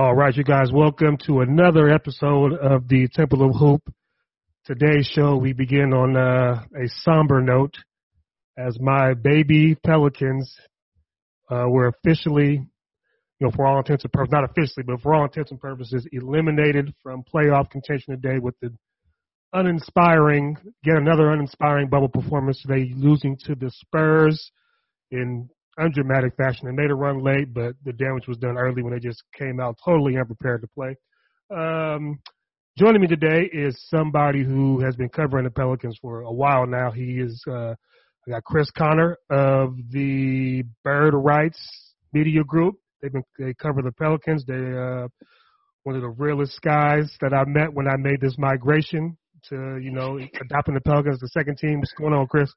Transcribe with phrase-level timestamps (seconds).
[0.00, 3.82] All right, you guys, welcome to another episode of the Temple of Hoop.
[4.64, 7.74] Today's show, we begin on uh, a somber note
[8.56, 10.56] as my baby Pelicans
[11.50, 15.24] uh, were officially, you know, for all intents and purposes, not officially, but for all
[15.24, 18.74] intents and purposes, eliminated from playoff contention today with the
[19.52, 24.50] uninspiring, yet another uninspiring bubble performance today, losing to the Spurs
[25.10, 26.66] in undramatic fashion.
[26.66, 29.60] They made a run late, but the damage was done early when they just came
[29.60, 30.96] out totally unprepared to play.
[31.54, 32.20] Um,
[32.78, 36.90] joining me today is somebody who has been covering the Pelicans for a while now.
[36.90, 37.74] He is uh,
[38.26, 41.58] I got Chris Connor of the Bird Rights
[42.12, 42.76] Media Group.
[43.00, 44.44] They've been they cover the Pelicans.
[44.46, 45.08] They uh,
[45.84, 49.16] one of the realest guys that I met when I made this migration
[49.48, 51.78] to you know adopting the Pelicans, the second team.
[51.78, 52.52] What's going on, Chris?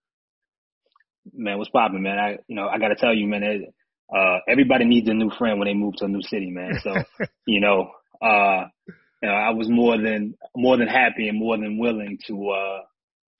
[1.31, 2.17] Man, what's popping, man?
[2.17, 3.73] I, you know, I got to tell you, man, it,
[4.13, 6.79] uh, everybody needs a new friend when they move to a new city, man.
[6.81, 6.93] So,
[7.47, 11.79] you know, uh, you know, I was more than more than happy and more than
[11.79, 12.79] willing to uh,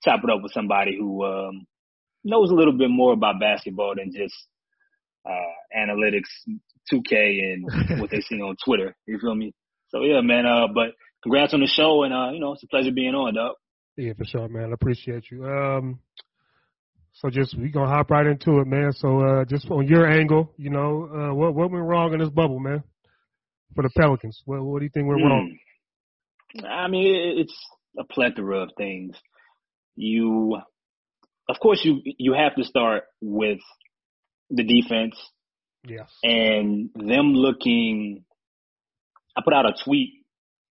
[0.04, 1.66] chop it up with somebody who um,
[2.24, 4.34] knows a little bit more about basketball than just
[5.26, 6.30] uh, analytics,
[6.92, 8.94] 2K, and what they see on Twitter.
[9.06, 9.52] You feel me?
[9.88, 10.46] So yeah, man.
[10.46, 13.34] Uh, but congrats on the show, and uh, you know, it's a pleasure being on,
[13.34, 13.56] dog.
[13.96, 14.70] Yeah, for sure, man.
[14.70, 15.46] I appreciate you.
[15.46, 16.00] Um,
[17.24, 18.92] so just we gonna hop right into it, man.
[18.92, 22.28] So uh, just on your angle, you know, uh, what what went wrong in this
[22.28, 22.82] bubble, man?
[23.74, 25.24] For the Pelicans, what what do you think went mm.
[25.24, 25.58] wrong?
[26.68, 27.56] I mean, it's
[27.98, 29.16] a plethora of things.
[29.96, 30.58] You,
[31.48, 33.60] of course, you you have to start with
[34.50, 35.16] the defense.
[35.86, 36.10] Yes.
[36.22, 38.24] And them looking.
[39.34, 40.10] I put out a tweet.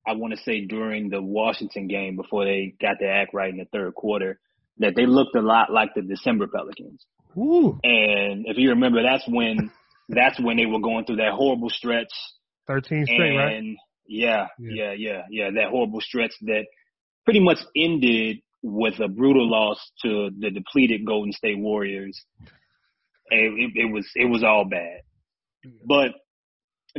[0.07, 3.57] I want to say during the Washington game before they got their act right in
[3.57, 4.40] the third quarter
[4.79, 7.05] that they looked a lot like the December Pelicans.
[7.38, 7.79] Ooh.
[7.83, 9.71] And if you remember, that's when
[10.09, 12.11] that's when they were going through that horrible stretch.
[12.67, 13.75] Thirteen straight, and right?
[14.07, 15.49] Yeah, yeah, yeah, yeah, yeah.
[15.55, 16.65] That horrible stretch that
[17.25, 22.21] pretty much ended with a brutal loss to the depleted Golden State Warriors.
[23.29, 25.01] It, it, it was it was all bad,
[25.85, 26.11] but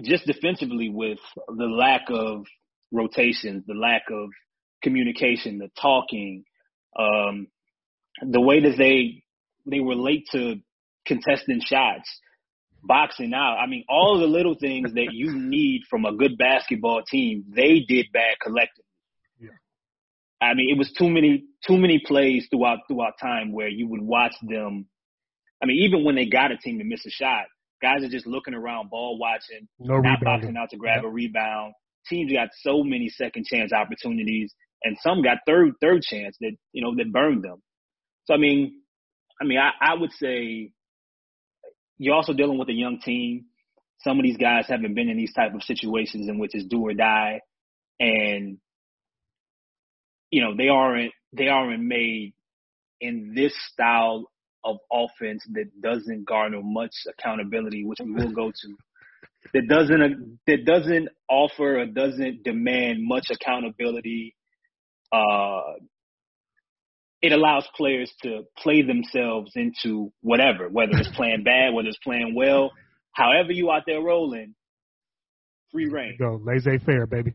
[0.03, 1.19] just defensively with
[1.49, 2.45] the lack of
[2.93, 4.31] rotations, the lack of
[4.83, 6.45] communication, the talking,
[6.99, 7.49] um,
[8.23, 9.23] the way that they
[9.67, 10.57] they were late to
[11.07, 12.09] contesting shots,
[12.83, 13.57] boxing out.
[13.57, 17.81] I mean, all the little things that you need from a good basketball team, they
[17.87, 18.85] did bad collectively.
[19.41, 19.49] Yeah.
[20.41, 24.03] I mean, it was too many too many plays throughout throughout time where you would
[24.03, 24.87] watch them.
[25.63, 27.47] I mean, even when they got a team to miss a shot,
[27.83, 30.25] guys are just looking around, ball watching, no not rebounding.
[30.25, 31.75] boxing out to grab a rebound.
[32.09, 36.83] Teams got so many second chance opportunities, and some got third third chance that you
[36.83, 37.61] know that burned them.
[38.29, 38.83] So I mean,
[39.41, 40.71] I mean, I, I would say
[41.97, 43.47] you're also dealing with a young team.
[44.01, 46.87] Some of these guys haven't been in these type of situations in which it's do
[46.87, 47.41] or die,
[47.99, 48.59] and
[50.31, 52.35] you know they aren't they aren't made
[53.01, 54.31] in this style
[54.63, 58.69] of offense that doesn't garner much accountability, which we will go to.
[59.55, 64.35] That doesn't that doesn't offer or doesn't demand much accountability
[65.13, 65.61] uh,
[67.21, 72.35] it allows players to play themselves into whatever, whether it's playing bad, whether it's playing
[72.35, 72.71] well,
[73.13, 74.55] however you out there rolling,
[75.73, 76.17] free reign.
[76.19, 77.35] Go laissez faire, baby.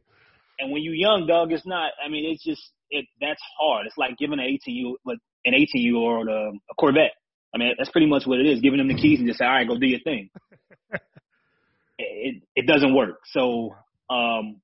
[0.60, 1.92] And when you're young, dog, it's not.
[2.04, 3.06] I mean, it's just it.
[3.20, 3.86] That's hard.
[3.88, 7.12] It's like giving an eighteen year like an eighteen year old a, a Corvette.
[7.54, 8.62] I mean, that's pretty much what it is.
[8.62, 10.30] Giving them the keys and just say, all right, go do your thing.
[11.98, 13.20] it it doesn't work.
[13.26, 13.76] So,
[14.10, 14.62] um,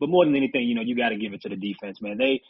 [0.00, 2.18] but more than anything, you know, you got to give it to the defense, man.
[2.18, 2.40] They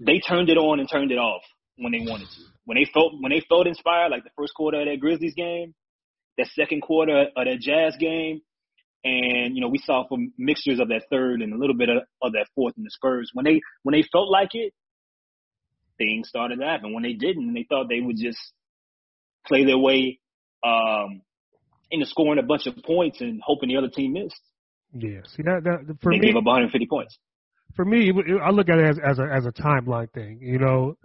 [0.00, 1.42] they turned it on and turned it off
[1.76, 2.42] when they wanted to.
[2.64, 5.74] When they felt when they felt inspired, like the first quarter of that Grizzlies game,
[6.38, 8.40] that second quarter of that Jazz game,
[9.04, 12.02] and you know we saw from mixtures of that third and a little bit of,
[12.22, 14.72] of that fourth in the Spurs when they when they felt like it,
[15.98, 16.92] things started to happen.
[16.94, 18.40] When they didn't, they thought they would just
[19.46, 20.18] play their way
[20.64, 21.22] um,
[21.90, 24.40] into scoring a bunch of points and hoping the other team missed.
[24.92, 27.18] Yeah, see that, that for they me, gave up 150 points.
[27.80, 28.12] For me,
[28.44, 30.38] I look at it as, as a as a timeline thing.
[30.42, 30.98] You know,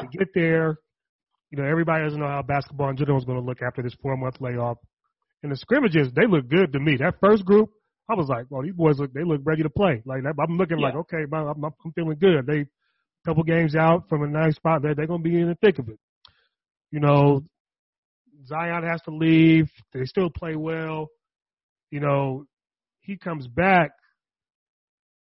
[0.00, 0.78] to get there,
[1.50, 3.92] you know, everybody doesn't know how basketball in general is going to look after this
[4.00, 4.78] four month layoff.
[5.42, 6.96] And the scrimmages, they look good to me.
[6.96, 7.68] That first group,
[8.08, 10.00] I was like, well, these boys look, they look ready to play.
[10.06, 10.86] Like I'm looking yeah.
[10.86, 12.46] like, okay, I'm, I'm feeling good.
[12.46, 12.64] They
[13.26, 15.78] couple games out from a nice spot there, they're going to be in the thick
[15.78, 15.98] of it.
[16.90, 17.44] You know,
[18.46, 19.70] Zion has to leave.
[19.92, 21.08] They still play well.
[21.90, 22.46] You know,
[23.00, 23.90] he comes back.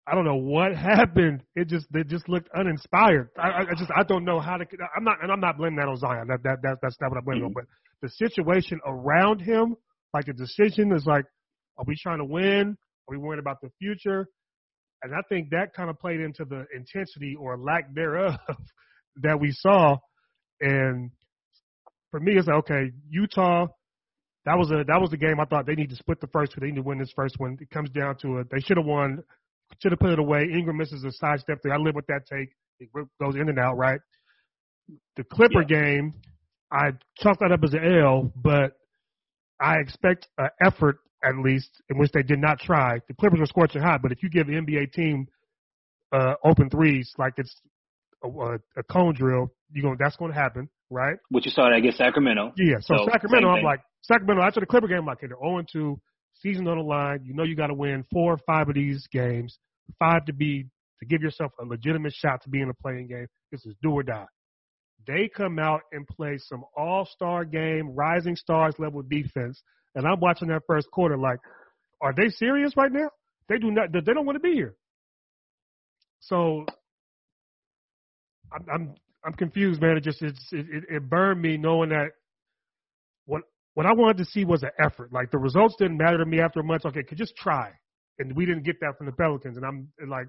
[0.06, 1.42] I don't know what happened.
[1.54, 3.30] It just they just looked uninspired.
[3.38, 4.66] I, I just I don't know how to.
[4.96, 6.28] I'm not and I'm not blaming that on Zion.
[6.28, 7.58] That that, that that's not what I'm blaming mm-hmm.
[7.58, 7.64] on.
[8.00, 9.76] But the situation around him,
[10.12, 11.24] like the decision is like,
[11.78, 12.76] are we trying to win?
[13.08, 14.26] Are we worried about the future?
[15.02, 18.36] And I think that kind of played into the intensity or lack thereof
[19.22, 19.96] that we saw.
[20.60, 21.10] And
[22.10, 23.66] for me, it's like, okay, Utah,
[24.46, 26.52] that was a that was the game I thought they need to split the first
[26.52, 26.60] two.
[26.60, 27.58] They need to win this first one.
[27.60, 28.48] It comes down to it.
[28.50, 29.22] They should have won,
[29.80, 30.42] should have put it away.
[30.52, 31.72] Ingram misses a sidestep there.
[31.72, 32.50] I live with that take.
[32.80, 32.88] It
[33.20, 34.00] goes in and out, right?
[35.16, 35.82] The Clipper yeah.
[35.82, 36.14] game,
[36.70, 38.72] I chalked that up as an L, but
[39.60, 42.98] I expect an effort at least, in which they did not try.
[43.08, 45.26] The Clippers were scorching hot, but if you give the NBA team
[46.12, 47.54] uh, open threes like it's
[48.22, 51.16] a, a, a cone drill, you going that's going to happen, right?
[51.30, 52.52] Which you saw that against Sacramento.
[52.56, 55.64] Yeah, so, so Sacramento, I'm like Sacramento after the Clipper game, I'm like they're 0
[55.72, 56.00] 2,
[56.40, 57.20] season on the line.
[57.24, 59.58] You know you got to win four or five of these games,
[59.98, 60.66] five to be
[61.00, 63.26] to give yourself a legitimate shot to be in a playing game.
[63.50, 64.26] This is do or die.
[65.06, 69.62] They come out and play some all star game, rising stars level defense
[69.94, 71.38] and I'm watching that first quarter like,
[72.00, 73.10] are they serious right now?
[73.48, 73.92] They do not.
[73.92, 74.74] They don't want to be here.
[76.20, 76.66] So
[78.52, 78.94] I'm I'm,
[79.24, 79.96] I'm confused, man.
[79.96, 82.12] It just it's, it, it burned me knowing that
[83.26, 83.42] what
[83.74, 85.12] what I wanted to see was an effort.
[85.12, 86.86] Like the results didn't matter to me after a month.
[86.86, 87.70] Okay, could just try,
[88.18, 89.56] and we didn't get that from the Pelicans.
[89.56, 90.26] And I'm like,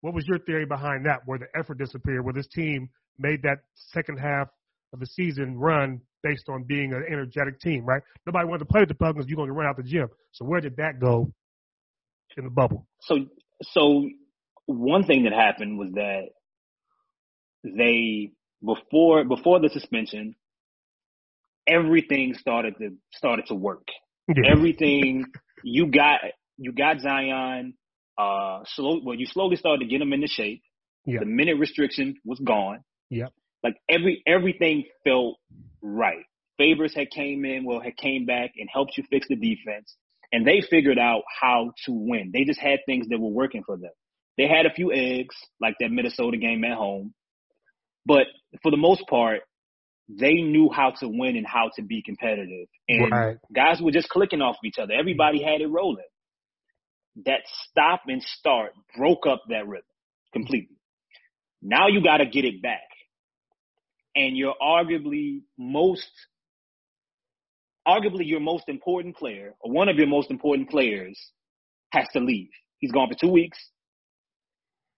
[0.00, 1.20] what was your theory behind that?
[1.26, 2.88] Where the effort disappeared, where this team
[3.18, 4.48] made that second half
[4.92, 8.02] of the season run based on being an energetic team, right?
[8.26, 9.26] Nobody wanted to play with the Pelicans.
[9.28, 10.08] You're going to run out the gym.
[10.32, 11.32] So where did that go
[12.36, 12.86] in the bubble?
[13.02, 13.26] So,
[13.62, 14.08] so
[14.66, 16.28] one thing that happened was that
[17.64, 18.32] they
[18.64, 20.34] before before the suspension,
[21.66, 23.86] everything started to started to work.
[24.28, 24.50] Yeah.
[24.50, 25.24] Everything
[25.62, 26.20] you got
[26.58, 27.74] you got Zion.
[28.18, 29.00] Uh, slow.
[29.04, 30.62] Well, you slowly started to get him into shape.
[31.20, 32.80] The minute restriction was gone.
[33.10, 33.32] Yep.
[33.62, 35.36] Like every everything felt
[35.82, 36.24] right.
[36.58, 39.94] Favors had came in, well, had came back and helped you fix the defense,
[40.32, 42.30] and they figured out how to win.
[42.32, 43.90] They just had things that were working for them.
[44.38, 47.14] They had a few eggs, like that Minnesota game at home,
[48.06, 48.26] but
[48.62, 49.40] for the most part,
[50.08, 52.68] they knew how to win and how to be competitive.
[52.88, 53.36] And right.
[53.52, 54.92] guys were just clicking off of each other.
[54.94, 56.04] Everybody had it rolling.
[57.24, 59.86] That stop and start broke up that rhythm
[60.32, 60.76] completely.
[61.62, 62.82] Now you got to get it back
[64.14, 66.10] and you're arguably most
[67.88, 71.18] arguably your most important player or one of your most important players
[71.90, 72.50] has to leave.
[72.78, 73.58] He's gone for two weeks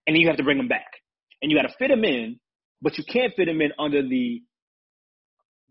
[0.05, 0.87] and then you have to bring him back.
[1.41, 2.39] And you got to fit him in,
[2.81, 4.41] but you can't fit him in under the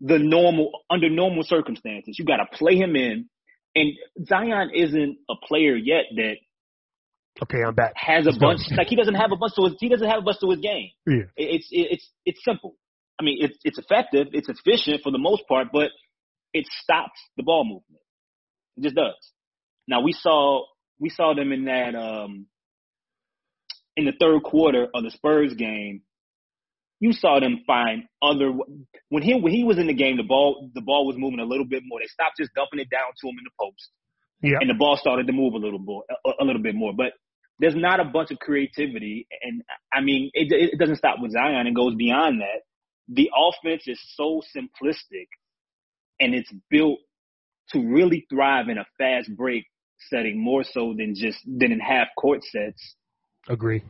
[0.01, 2.17] the normal under normal circumstances.
[2.17, 3.29] You got to play him in.
[3.75, 3.93] And
[4.25, 6.35] Zion isn't a player yet that
[7.43, 7.93] okay, I'm back.
[7.95, 10.21] Has a bunch like he doesn't have a bunch to his he doesn't have a
[10.21, 10.89] bunch to his game.
[11.05, 11.23] Yeah.
[11.37, 12.75] It's it's it's simple.
[13.19, 15.89] I mean, it's it's effective, it's efficient for the most part, but
[16.53, 18.03] it stops the ball movement.
[18.77, 19.31] It just does.
[19.87, 20.65] Now we saw
[20.99, 22.47] we saw them in that um
[23.95, 26.01] in the third quarter of the Spurs game.
[26.99, 28.51] You saw them find other
[29.09, 31.45] when he when he was in the game, the ball the ball was moving a
[31.45, 31.99] little bit more.
[31.99, 33.89] They stopped just dumping it down to him in the post,
[34.41, 36.91] yeah, and the ball started to move a little more, a, a little bit more.
[36.93, 37.13] But
[37.59, 39.61] there's not a bunch of creativity, and
[39.93, 41.67] I mean, it, it doesn't stop with Zion.
[41.67, 42.63] It goes beyond that
[43.09, 45.27] the offense is so simplistic
[46.19, 46.99] and it's built
[47.71, 49.65] to really thrive in a fast break
[50.09, 52.95] setting more so than just than in half court sets.
[53.47, 53.83] Agree.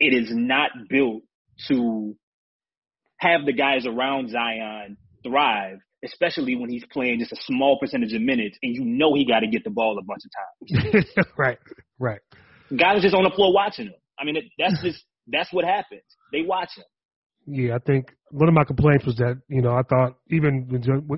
[0.00, 1.22] It is not built
[1.68, 2.16] to
[3.18, 8.22] have the guys around Zion thrive, especially when he's playing just a small percentage of
[8.22, 11.28] minutes and you know he got to get the ball a bunch of times.
[11.38, 11.58] right,
[11.98, 12.20] right.
[12.76, 13.94] Guys just on the floor watching him.
[14.18, 16.02] I mean, that's just that's what happens.
[16.32, 16.84] They watch him.
[17.50, 20.68] Yeah, I think one of my complaints was that you know I thought even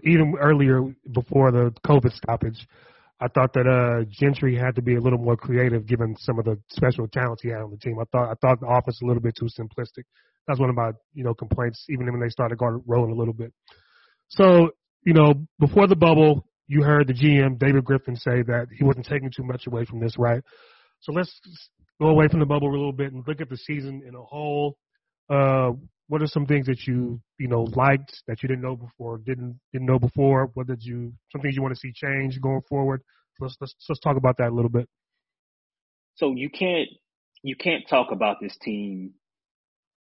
[0.05, 2.67] even earlier before the COVID stoppage,
[3.21, 6.45] I thought that uh, Gentry had to be a little more creative given some of
[6.45, 7.99] the special talents he had on the team.
[8.01, 10.05] I thought I thought the offense a little bit too simplistic.
[10.47, 13.35] That's one of my you know complaints, even when they started going rolling a little
[13.35, 13.53] bit.
[14.29, 14.71] So
[15.05, 19.07] you know, before the bubble, you heard the GM David Griffin say that he wasn't
[19.07, 20.43] taking too much away from this, right?
[21.01, 21.41] So let's
[22.01, 24.23] go away from the bubble a little bit and look at the season in a
[24.23, 24.77] whole.
[25.29, 25.71] Uh,
[26.09, 29.61] what are some things that you you know liked that you didn't know before, didn't
[29.73, 30.51] didn't know before?
[30.55, 33.03] What did you some things you want to see change going forward?
[33.39, 34.89] Let's let's let's talk about that a little bit.
[36.17, 36.89] So you can't
[37.43, 39.15] you can't talk about this team,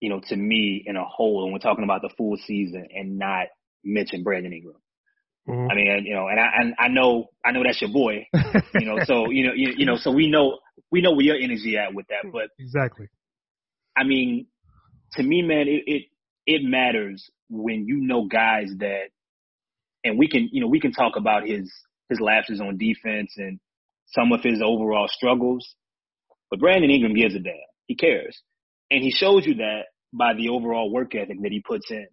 [0.01, 3.18] you know, to me in a whole, and we're talking about the full season and
[3.18, 3.48] not
[3.84, 4.75] mention Brandon Ingram.
[5.48, 5.72] Mm-hmm.
[5.72, 8.27] I mean, you know, and I and I know I know that's your boy,
[8.75, 9.00] you know.
[9.06, 10.60] So you know, you, you know, so we know
[10.91, 12.32] we know where your energy at with that.
[12.32, 13.08] But exactly,
[13.98, 14.48] I mean,
[15.13, 16.03] to me, man, it it
[16.46, 19.10] it matters when you know guys that,
[20.03, 21.72] and we can you know we can talk about his
[22.10, 23.60] his lapses on defense and
[24.08, 25.75] some of his overall struggles,
[26.50, 27.56] but Brandon Ingram gives a damn.
[27.88, 28.39] He cares,
[28.91, 32.08] and he shows you that by the overall work ethic that he puts in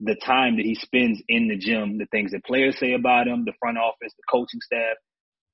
[0.00, 3.44] the time that he spends in the gym, the things that players say about him,
[3.44, 4.96] the front office, the coaching staff.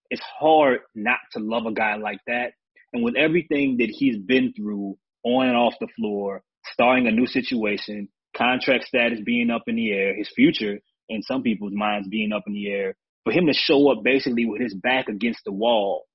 [0.08, 2.52] It's hard not to love a guy like that.
[2.92, 6.42] And with everything that he's been through on and off the floor,
[6.72, 10.78] starting a new situation, contract status being up in the air, his future
[11.08, 14.46] in some people's minds being up in the air, for him to show up basically
[14.46, 16.05] with his back against the wall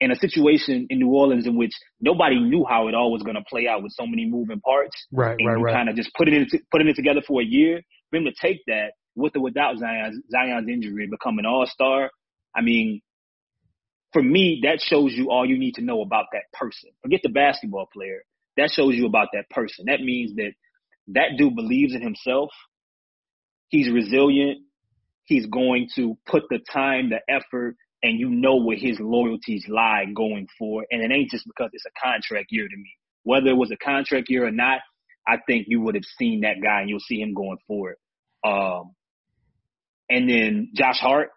[0.00, 3.36] in a situation in New Orleans in which nobody knew how it all was going
[3.36, 5.06] to play out with so many moving parts.
[5.12, 5.74] Right, and right, you right.
[5.74, 7.82] Kind of just putting it putting it together for a year.
[8.10, 12.10] For him to take that with or without Zion's Zion's injury, become an All Star.
[12.56, 13.02] I mean,
[14.12, 16.90] for me, that shows you all you need to know about that person.
[17.02, 18.22] Forget the basketball player.
[18.56, 19.84] That shows you about that person.
[19.86, 20.52] That means that
[21.08, 22.50] that dude believes in himself.
[23.68, 24.58] He's resilient.
[25.24, 30.04] He's going to put the time, the effort, and you know where his loyalties lie
[30.14, 30.86] going forward.
[30.90, 32.90] And it ain't just because it's a contract year to me.
[33.22, 34.80] Whether it was a contract year or not,
[35.28, 37.96] I think you would have seen that guy and you'll see him going forward.
[38.44, 38.94] Um,
[40.08, 41.28] and then Josh Hart.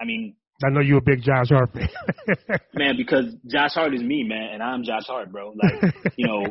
[0.00, 1.88] I mean, I know you're a big Josh Hart fan.
[2.74, 5.54] man, because Josh Hart is me, man, and I'm Josh Hart, bro.
[5.54, 6.46] Like, you know,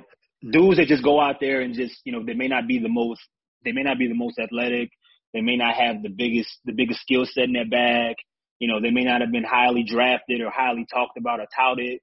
[0.52, 2.90] dudes that just go out there and just, you know, they may not be the
[2.90, 3.22] most,
[3.64, 4.90] they may not be the most athletic.
[5.34, 8.16] They may not have the biggest, the biggest skill set in their bag.
[8.60, 12.00] You know, they may not have been highly drafted or highly talked about or touted,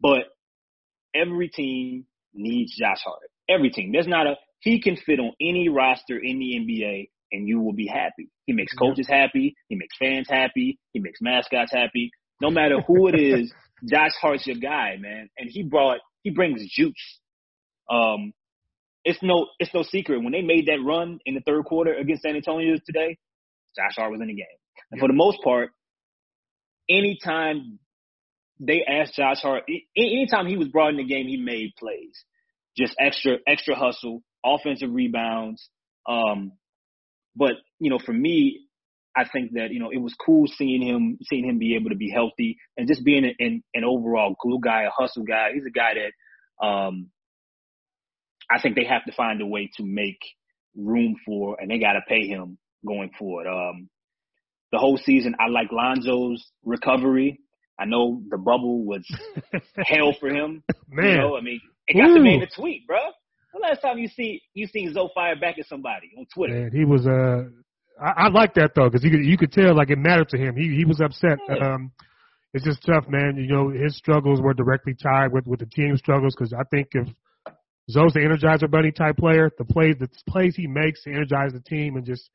[0.00, 0.24] but
[1.14, 3.30] every team needs Josh Hart.
[3.48, 3.92] Every team.
[3.92, 7.72] There's not a, he can fit on any roster in the NBA and you will
[7.72, 8.28] be happy.
[8.46, 9.54] He makes coaches happy.
[9.68, 10.78] He makes fans happy.
[10.92, 12.10] He makes mascots happy.
[12.40, 13.52] No matter who it is,
[13.90, 15.28] Josh Hart's your guy, man.
[15.38, 17.18] And he brought, he brings juice.
[17.90, 18.32] Um,
[19.04, 20.22] it's no, it's no secret.
[20.22, 23.18] When they made that run in the third quarter against San Antonio today,
[23.74, 24.46] Josh Hart was in the game.
[24.92, 25.70] And for the most part,
[26.88, 27.78] anytime
[28.60, 29.64] they asked Josh Hart,
[29.96, 32.24] anytime he was brought in the game, he made plays.
[32.76, 35.68] Just extra, extra hustle, offensive rebounds.
[36.08, 36.52] Um,
[37.34, 38.66] but you know, for me,
[39.16, 41.96] I think that you know it was cool seeing him, seeing him be able to
[41.96, 45.50] be healthy and just being an, an, overall glue guy, a hustle guy.
[45.54, 47.10] He's a guy that um,
[48.50, 50.18] I think they have to find a way to make
[50.76, 53.46] room for, and they got to pay him going forward.
[53.46, 53.88] Um,
[54.72, 57.38] the whole season, I like Lonzo's recovery.
[57.78, 59.06] I know the bubble was
[59.76, 60.62] hell for him.
[60.88, 62.14] Man, you know, I mean, it got Ooh.
[62.14, 62.98] the man to tweet, bro.
[63.52, 66.54] The last time you see you seen Zoe fire back at somebody on Twitter?
[66.54, 67.44] Man, he was uh,
[68.02, 70.38] I, I like that though because you could you could tell like it mattered to
[70.38, 70.56] him.
[70.56, 71.38] He he was upset.
[71.48, 71.74] Yeah.
[71.74, 71.92] Um,
[72.54, 73.36] it's just tough, man.
[73.36, 76.88] You know, his struggles were directly tied with with the team struggles because I think
[76.92, 77.08] if
[77.90, 81.60] Zoe's the Energizer Bunny type player, the plays the plays he makes to energize the
[81.60, 82.30] team and just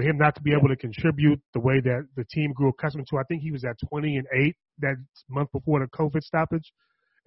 [0.00, 3.06] for him not to be able to contribute the way that the team grew accustomed
[3.10, 3.18] to.
[3.18, 4.96] I think he was at 20 and 8 that
[5.28, 6.72] month before the COVID stoppage.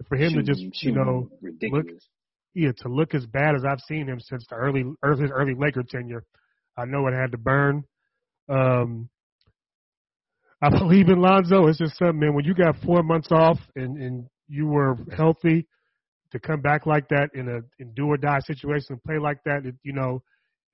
[0.08, 1.84] For him shooting, to just, you know, ridiculous.
[1.86, 2.00] look,
[2.54, 5.84] yeah, to look as bad as I've seen him since the early, early, early Laker
[5.84, 6.24] tenure,
[6.76, 7.84] I know it had to burn.
[8.48, 9.08] Um,
[10.60, 11.68] I believe in Lonzo.
[11.68, 12.34] It's just something, man.
[12.34, 15.68] When you got four months off and and you were healthy,
[16.32, 19.38] to come back like that in a in do or die situation and play like
[19.44, 20.22] that, it, you know,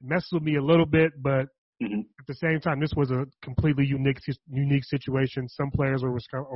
[0.01, 1.13] messes with me a little bit.
[1.23, 1.49] But
[1.83, 2.01] mm-hmm.
[2.01, 4.19] at the same time, this was a completely unique
[4.51, 5.49] unique situation.
[5.49, 6.47] Some players will respond,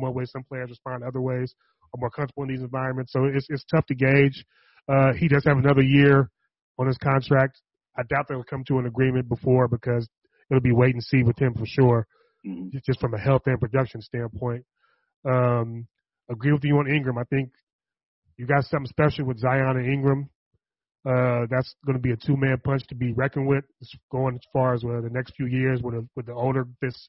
[0.00, 1.54] one way, some players respond other ways,
[1.94, 3.12] are more comfortable in these environments.
[3.12, 4.44] So it's it's tough to gauge.
[4.88, 6.30] Uh, he does have another year
[6.78, 7.60] on his contract.
[7.96, 10.08] I doubt they'll come to an agreement before because
[10.50, 12.06] it'll be wait and see with him for sure,
[12.46, 12.76] mm-hmm.
[12.86, 14.64] just from a health and production standpoint.
[15.28, 15.86] Um,
[16.30, 17.18] agree with you on Ingram.
[17.18, 17.50] I think
[18.36, 20.30] you got something special with Zion and Ingram.
[21.08, 23.64] Uh, that's going to be a two-man punch to be reckoned with,
[24.12, 27.08] going as far as uh, the next few years with a, with the older this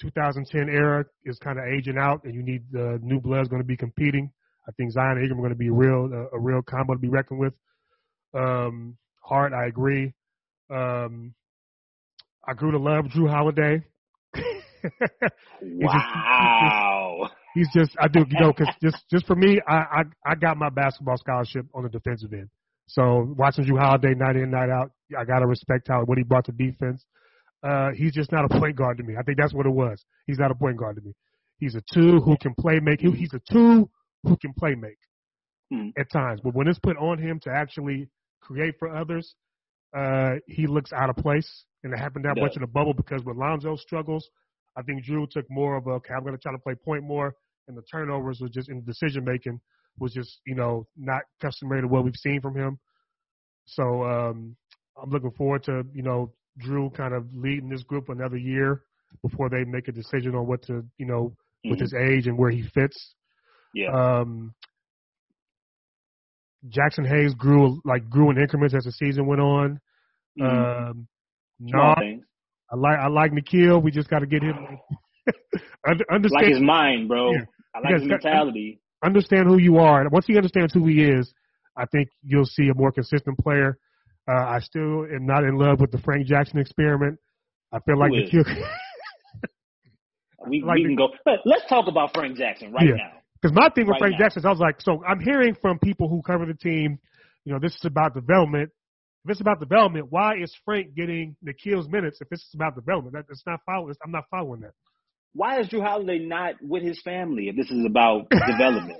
[0.00, 3.66] 2010 era is kind of aging out, and you need the new blood going to
[3.66, 4.30] be competing.
[4.68, 6.94] I think Zion and Ingram are going to be a real a, a real combo
[6.94, 7.54] to be reckoned with.
[8.34, 10.12] Um, Hart, I agree.
[10.70, 11.34] Um,
[12.46, 13.82] I grew to love Jrue Holiday.
[15.62, 17.30] wow.
[17.54, 20.56] He's just, I do, you know, because just just for me, I, I I got
[20.56, 22.50] my basketball scholarship on the defensive end.
[22.86, 26.44] So watching Jrue Holiday night in night out, I gotta respect how what he brought
[26.46, 27.04] to defense.
[27.62, 29.14] Uh, he's just not a point guard to me.
[29.18, 30.04] I think that's what it was.
[30.26, 31.14] He's not a point guard to me.
[31.58, 33.00] He's a two who can play make.
[33.00, 33.88] He's a two
[34.22, 34.98] who can play make
[35.70, 35.88] Hmm.
[35.98, 38.08] at times, but when it's put on him to actually
[38.42, 39.34] create for others,
[39.96, 41.64] uh, he looks out of place.
[41.84, 42.42] And it happened that Yeah.
[42.44, 44.28] much in the bubble because when Lonzo struggles,
[44.76, 47.04] I think Jrue took more of a okay, I'm going to try to play point
[47.04, 47.34] more,
[47.68, 49.60] and the turnovers was just in decision making
[49.98, 52.78] was just you know not customary to what we've seen from him.
[53.66, 54.56] So um,
[55.00, 56.32] I'm looking forward to you know
[56.64, 58.82] Jrue kind of leading this group another year
[59.22, 61.34] before they make a decision on what to you know
[61.64, 61.82] with Mhm.
[61.82, 63.14] his age and where he fits.
[63.72, 63.90] Yeah.
[64.20, 64.54] Um,
[66.68, 69.80] Jaxson Hayes grew like grew in increments as the season went on.
[70.38, 70.90] Mhm.
[70.90, 71.08] Um,
[71.68, 72.20] Small no.
[72.72, 73.82] I like I like Nickeil.
[73.82, 74.56] We just got to get him
[76.10, 77.32] under, Like his mind, bro.
[77.32, 77.44] Yeah.
[77.74, 78.80] I like his mentality.
[79.04, 80.00] Understand who you are.
[80.00, 81.32] And once he understands who he is,
[81.76, 83.78] I think you'll see a more consistent player.
[84.28, 87.18] Uh, I still am not in love with the Frank Jackson experiment.
[87.72, 88.66] I feel like the Nickeil
[90.46, 91.08] We, like we can go.
[91.24, 92.96] But let's talk about Frank Jackson right Yeah.
[92.96, 93.12] now.
[93.40, 94.24] Because my thing with Right Frank now.
[94.24, 96.98] Jackson is I was like, so I'm hearing from people who cover the team,
[97.44, 98.70] you know, this is about development.
[99.24, 103.14] If it's about development, why is Frank getting Nickeil's minutes if this is about development?
[103.14, 103.94] That, it's not following.
[104.04, 104.72] I'm not following that.
[105.34, 108.98] Why is Jrue Holiday not with his family if this is about development?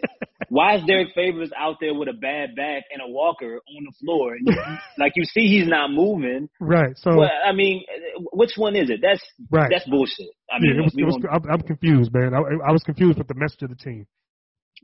[0.48, 3.92] Why is Derrick Favors out there with a bad back and a walker on the
[4.04, 4.36] floor?
[4.98, 6.48] Like you see, he's not moving.
[6.60, 6.96] Right.
[6.96, 7.84] So Well, I mean,
[8.32, 9.00] which one is it?
[9.02, 9.68] That's right.
[9.72, 10.28] that's bullshit.
[10.50, 12.32] I yeah, mean, it was, it was, I'm, I'm confused, man.
[12.34, 12.38] I,
[12.68, 14.06] I was confused with the message of the team.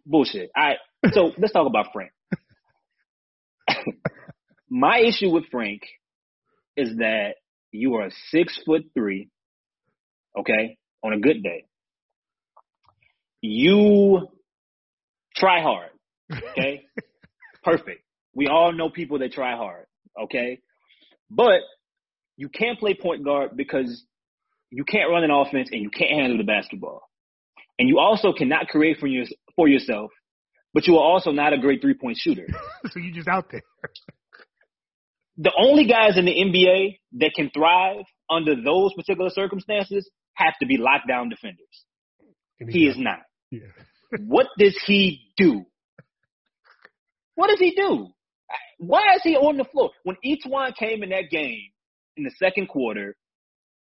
[0.05, 0.51] bullshit.
[0.57, 0.79] All right,
[1.13, 2.11] so let's talk about Frank.
[4.69, 5.83] My issue with Frank
[6.77, 7.35] is that
[7.73, 9.31] you are six foot three,
[10.39, 11.65] okay, on a good day.
[13.41, 14.29] You
[15.35, 15.91] try hard,
[16.33, 16.85] okay?
[17.65, 18.03] Perfect.
[18.35, 19.87] We all know people that try hard,
[20.25, 20.61] okay?
[21.31, 21.61] But
[22.37, 24.05] you can't play point guard because
[24.71, 27.03] you can't run an offense and you can't handle the basketball.
[27.79, 29.25] And you also cannot create for, your,
[29.57, 30.11] for yourself,
[30.75, 32.47] but you are also not a great three point shooter.
[32.91, 33.63] so you're just out there.
[35.39, 40.09] the only guys in the NBA that can thrive under those particular circumstances
[40.41, 41.85] have to be lockdown defenders.
[42.69, 43.21] He is not.
[43.51, 43.61] Yeah.
[44.27, 45.65] What does he do?
[47.37, 48.09] What does he do?
[48.79, 49.91] Why is he on the floor?
[50.03, 51.71] When E'Twaun came in that game
[52.17, 53.15] in the second quarter,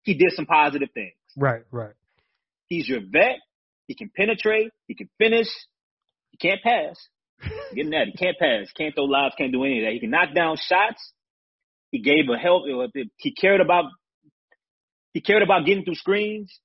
[0.02, 1.14] he did some positive things.
[1.36, 1.64] Right.
[1.72, 1.94] Right.
[2.66, 3.38] He's your vet.
[3.86, 4.70] He can penetrate.
[4.86, 5.48] He can finish.
[6.30, 6.96] He can't pass.
[7.74, 8.06] Getting that.
[8.06, 8.70] He can't pass.
[8.76, 9.34] Can't throw lobs.
[9.36, 9.92] Can't do any of that.
[9.94, 11.12] He can knock down shots.
[11.90, 12.64] He gave a help.
[13.16, 13.86] He cared about.
[15.14, 16.60] He cared about getting through screens.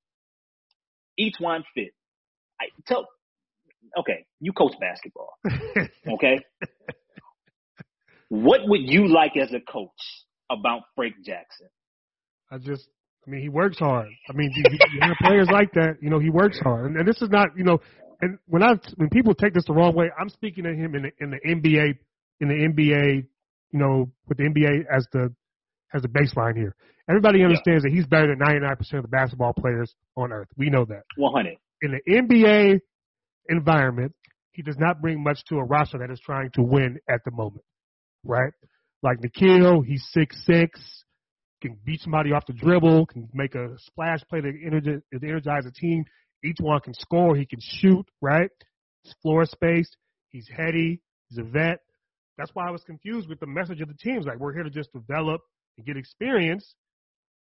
[1.19, 1.93] E'Twaun fit.
[2.59, 3.07] I tell.
[3.97, 5.33] Okay, you coach basketball.
[6.07, 6.39] Okay.
[8.29, 9.89] what would you like as a coach
[10.49, 11.67] about Frank Jackson?
[12.51, 12.87] I just,
[13.25, 14.07] I mean, he works hard.
[14.27, 17.07] I mean, you, you hear players like that, you know, he works hard, and, and
[17.07, 17.79] this is not, you know,
[18.21, 21.03] and when I when people take this the wrong way, I'm speaking to him in
[21.03, 21.97] the in the NBA
[22.41, 23.25] in the NBA,
[23.71, 25.33] you know, with the NBA as the
[25.93, 26.75] as a baseline here.
[27.09, 30.47] Everybody understands that he's better than 99% of the basketball players on earth.
[30.57, 31.03] We know that.
[31.17, 31.57] 100.
[31.81, 32.79] In the NBA
[33.49, 34.13] environment,
[34.51, 37.31] he does not bring much to a roster that is trying to win at the
[37.31, 37.63] moment,
[38.23, 38.51] right?
[39.01, 40.79] Like Nickeil, he's six six,
[41.61, 45.65] can beat somebody off the dribble, can make a splash play to energize, to energize
[45.65, 46.03] a team.
[46.45, 48.49] E'Twaun can score, he can shoot, right?
[49.03, 49.95] He's floor spaced,
[50.29, 51.79] he's heady, he's a vet.
[52.37, 54.25] That's why I was confused with the message of the teams.
[54.25, 55.41] Like we're here to just develop
[55.77, 56.75] and get experience.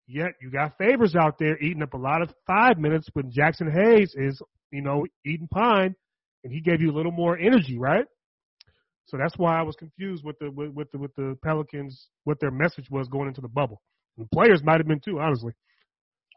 [0.07, 3.71] Yet you got favors out there eating up a lot of five minutes when Jaxson
[3.71, 5.95] Hayes is, you know, eating pine,
[6.43, 8.05] and he gave you a little more energy, right?
[9.05, 12.39] So that's why I was confused with the with, with the with the Pelicans what
[12.39, 13.81] their message was going into the bubble.
[14.17, 15.53] And the players might have been too, honestly.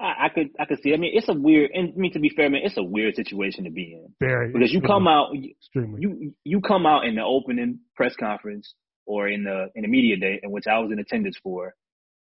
[0.01, 0.93] I, I could I could see.
[0.93, 1.71] I mean, it's a weird.
[1.73, 4.53] And I mean, to be fair, man, it's a weird situation to be in Very
[4.53, 6.01] because you come out, extremely.
[6.03, 8.75] you you come out in the opening press conference
[9.07, 11.75] or in the in the media day, in which I was in attendance for,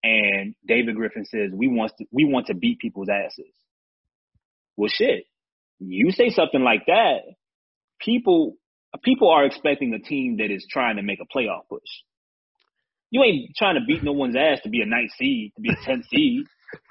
[0.03, 3.53] and David Griffin says we want to we want to beat people's asses.
[4.77, 5.25] Well, shit,
[5.79, 7.19] you say something like that,
[7.99, 8.55] people
[9.03, 11.81] people are expecting a team that is trying to make a playoff push.
[13.09, 15.69] You ain't trying to beat no one's ass to be a ninth seed, to be
[15.69, 16.45] a tenth seed.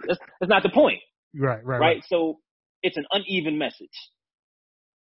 [0.06, 1.00] That's, that's not the point.
[1.34, 2.04] Right, right, right?
[2.06, 2.40] So
[2.82, 3.88] it's an uneven message.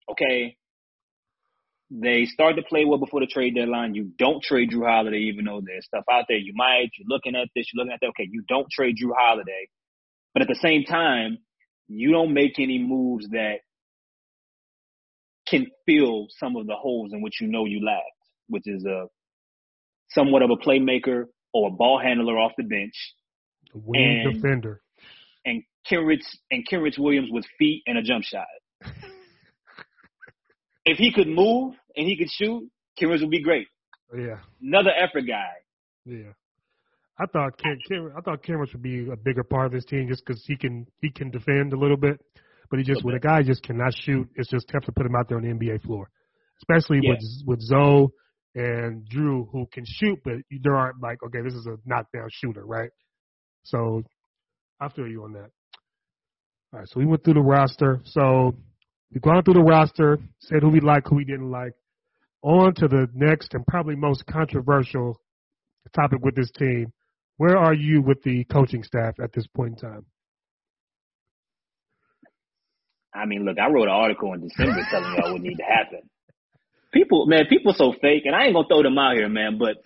[0.10, 0.56] Okay.
[1.92, 3.94] They start to play well before the trade deadline.
[3.94, 6.38] You don't trade Jrue Holiday, even though there's stuff out there.
[6.38, 6.90] You might.
[6.98, 7.68] You're looking at this.
[7.72, 8.08] You're looking at that.
[8.08, 9.68] Okay, you don't trade Jrue Holiday,
[10.34, 11.38] but at the same time,
[11.88, 13.58] you don't make any moves that
[15.48, 18.02] can fill some of the holes in which you know you lack,
[18.48, 19.06] which is a
[20.10, 22.94] somewhat of a playmaker or a ball handler off the bench,
[23.76, 24.82] a wing and- defender.
[25.46, 28.46] and Kenrich and Kenrich Williams with feet and a jump shot.
[30.86, 32.70] if he could move and he could shoot,
[33.00, 33.68] Kenrich would be great.
[34.16, 35.50] Yeah, Another effort guy.
[36.06, 36.34] yeah.
[37.20, 40.08] I thought Cam, Cam, I thought Cameron should be a bigger part of this team
[40.08, 42.20] just because he can he can defend a little bit,
[42.72, 45.16] but he just when a guy just cannot shoot, it's just tough to put him
[45.16, 46.10] out there on the NBA floor,
[46.62, 47.12] especially Yeah.
[47.12, 48.08] with with Zoe
[48.56, 52.66] and Jrue who can shoot, but there aren't like okay, this is a knockdown shooter,
[52.66, 52.90] right?
[53.64, 54.02] So
[54.80, 55.52] I feel you on that.
[56.74, 58.02] All right, so we went through the roster.
[58.06, 58.56] So
[59.14, 61.74] we've gone through the roster, said who we like, who we didn't like.
[62.42, 65.20] On to the next and probably most controversial
[65.96, 66.92] topic with this team.
[67.38, 70.06] Where are you with the coaching staff at this point in time?
[73.14, 76.02] I mean, look, I wrote an article in December telling y'all what need to happen.
[76.92, 79.58] People, man, people so fake, and I ain't gonna throw them out here, man.
[79.58, 79.78] But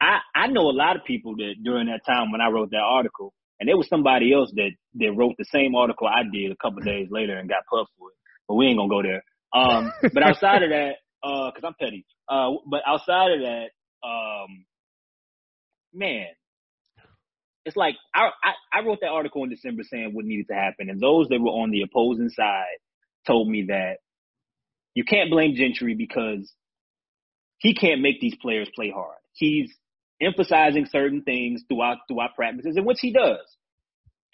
[0.00, 2.82] I, I know a lot of people that during that time when I wrote that
[2.82, 6.56] article, and there was somebody else that that wrote the same article I did a
[6.56, 8.17] couple days later and got puffed for it.
[8.48, 9.22] But we ain't gonna go there.
[9.52, 12.06] Um, but outside of that, uh, cause I'm petty.
[12.28, 13.70] Uh, but outside of that,
[14.02, 14.64] um,
[15.92, 16.26] man,
[17.64, 20.88] it's like I, I I wrote that article in December saying what needed to happen,
[20.88, 22.78] and those that were on the opposing side
[23.26, 23.98] told me that
[24.94, 26.52] you can't blame Gentry because
[27.58, 29.18] he can't make these players play hard.
[29.32, 29.70] He's
[30.20, 33.44] emphasizing certain things throughout throughout practices, and which he does.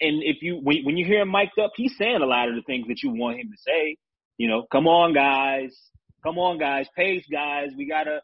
[0.01, 2.55] And if you when, when you hear him mic'd up, he's saying a lot of
[2.55, 3.97] the things that you want him to say.
[4.37, 5.75] You know, come on guys,
[6.23, 8.21] come on guys, pace guys, we gotta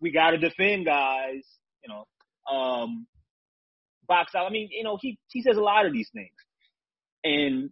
[0.00, 1.42] we gotta defend guys.
[1.82, 3.06] You know, um,
[4.06, 4.46] box out.
[4.46, 6.32] I mean, you know, he he says a lot of these things,
[7.24, 7.70] and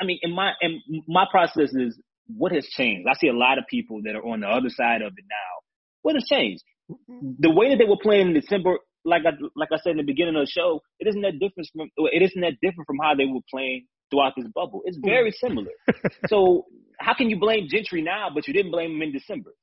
[0.00, 3.08] I mean, in my and my process is what has changed.
[3.08, 5.54] I see a lot of people that are on the other side of it now.
[6.02, 6.62] What has changed?
[6.88, 10.02] The way that they were playing in December, like I like I said in the
[10.02, 13.14] beginning of the show, it isn't that different from it isn't that different from how
[13.14, 14.82] they were playing throughout this bubble.
[14.84, 15.70] It's very similar.
[16.26, 16.66] so
[16.98, 19.54] how can you blame Gentry now, but you didn't blame him in December?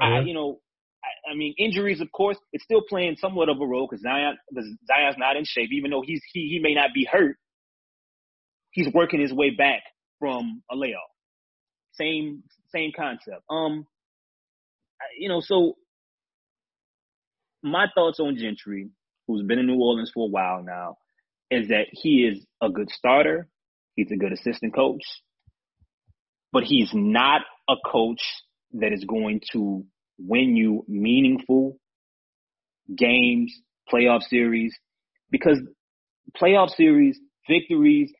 [0.00, 0.60] I, you know,
[1.04, 4.36] I, I mean, injuries, of course, it's still playing somewhat of a role because Zion,
[4.54, 7.36] cause Zion's not in shape, even though he's he he may not be hurt.
[8.70, 9.82] He's working his way back
[10.18, 11.00] from a layoff.
[11.92, 13.42] Same same concept.
[13.48, 13.86] Um,
[15.18, 15.76] you know, so
[17.62, 18.90] my thoughts on Gentry,
[19.26, 20.96] who's been in New Orleans for a while now,
[21.50, 23.48] is that he is a good starter.
[23.96, 25.02] He's a good assistant coach,
[26.52, 28.22] but he's not a coach
[28.74, 29.84] that is going to
[30.18, 31.78] win you meaningful
[32.94, 33.58] games,
[33.92, 34.74] playoff series,
[35.30, 35.60] because
[36.40, 38.12] playoff series, victories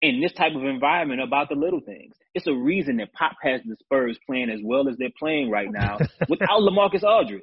[0.00, 2.14] in this type of environment about the little things.
[2.34, 5.68] It's a reason that Pop has the Spurs playing as well as they're playing right
[5.70, 7.42] now without LaMarcus Aldridge.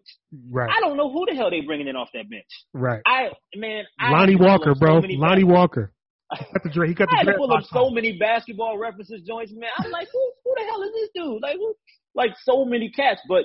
[0.49, 2.45] right, I don't know who the hell they're bringing in off that bench.
[2.73, 3.01] right.
[3.05, 4.95] I man, I Lonnie had to pull Walker, so bro.
[4.95, 5.93] Lonnie bas- Walker.
[6.37, 8.77] He got the dre- he got the I had to pull up so many basketball
[8.77, 9.69] references joints, man.
[9.77, 11.41] I'm like, who who the hell is this dude?
[11.41, 11.75] Like who
[12.15, 13.43] like so many cats, but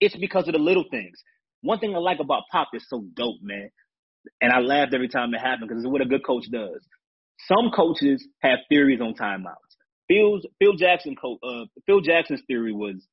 [0.00, 1.22] it's because of the little things.
[1.62, 3.70] One thing I like about Pop is so dope, man.
[4.40, 6.80] And I laughed every time it happened because it's what a good coach does.
[7.46, 9.54] Some coaches have theories on timeouts.
[10.08, 13.06] Phil's, Phil Jackson, co- uh, Phil Jackson's theory was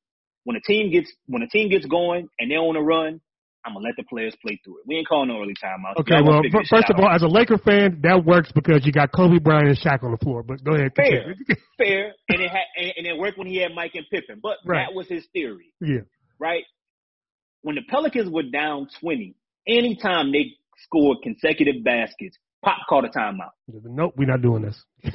[0.44, 3.20] when a team gets when a team gets going and they're on a run,
[3.64, 4.84] I'm gonna let the players play through it.
[4.86, 6.00] We ain't calling no early timeouts.
[6.00, 9.38] Okay, well, first of all, as a Laker fan, that works because you got Kobe
[9.38, 10.42] Bryant and Shaq on the floor.
[10.42, 11.34] But go ahead, Fair.
[11.78, 14.40] fair, and it had and, and it worked when he had Mike and Pippen.
[14.42, 14.86] But Right.
[14.86, 16.00] that was his theory, yeah,
[16.38, 16.64] right?
[17.62, 19.34] When the Pelicans were down twenty,
[19.66, 20.52] anytime they
[20.84, 24.84] scored consecutive baskets, Pop called a timeout, nope, we're not doing this.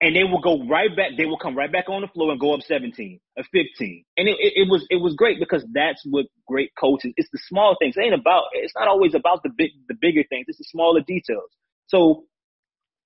[0.00, 1.12] and they will go right back.
[1.16, 4.28] They will come right back on the floor and go up seventeen or fifteen, and
[4.28, 7.12] it, it, it was it was great because that's what great coaches.
[7.16, 7.96] It's the small things.
[7.96, 8.44] It ain't about.
[8.52, 10.46] It's not always about the big the bigger things.
[10.48, 11.50] It's the smaller details.
[11.86, 12.24] So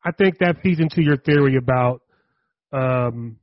[0.05, 2.01] I think that feeds into your theory about.
[2.73, 3.39] Um,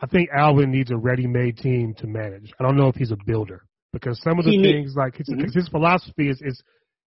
[0.00, 2.52] I think Alvin needs a ready-made team to manage.
[2.58, 5.40] I don't know if he's a builder because some of the things like his, Mhm.
[5.40, 6.62] 'cause his philosophy is is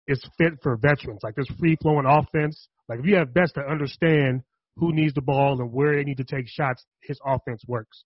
[0.07, 1.21] is fit for veterans.
[1.23, 2.67] Like this free-flowing offense.
[2.89, 4.43] Like if you have best to understand
[4.81, 8.03] who needs the ball and where they need to take shots, his offense works.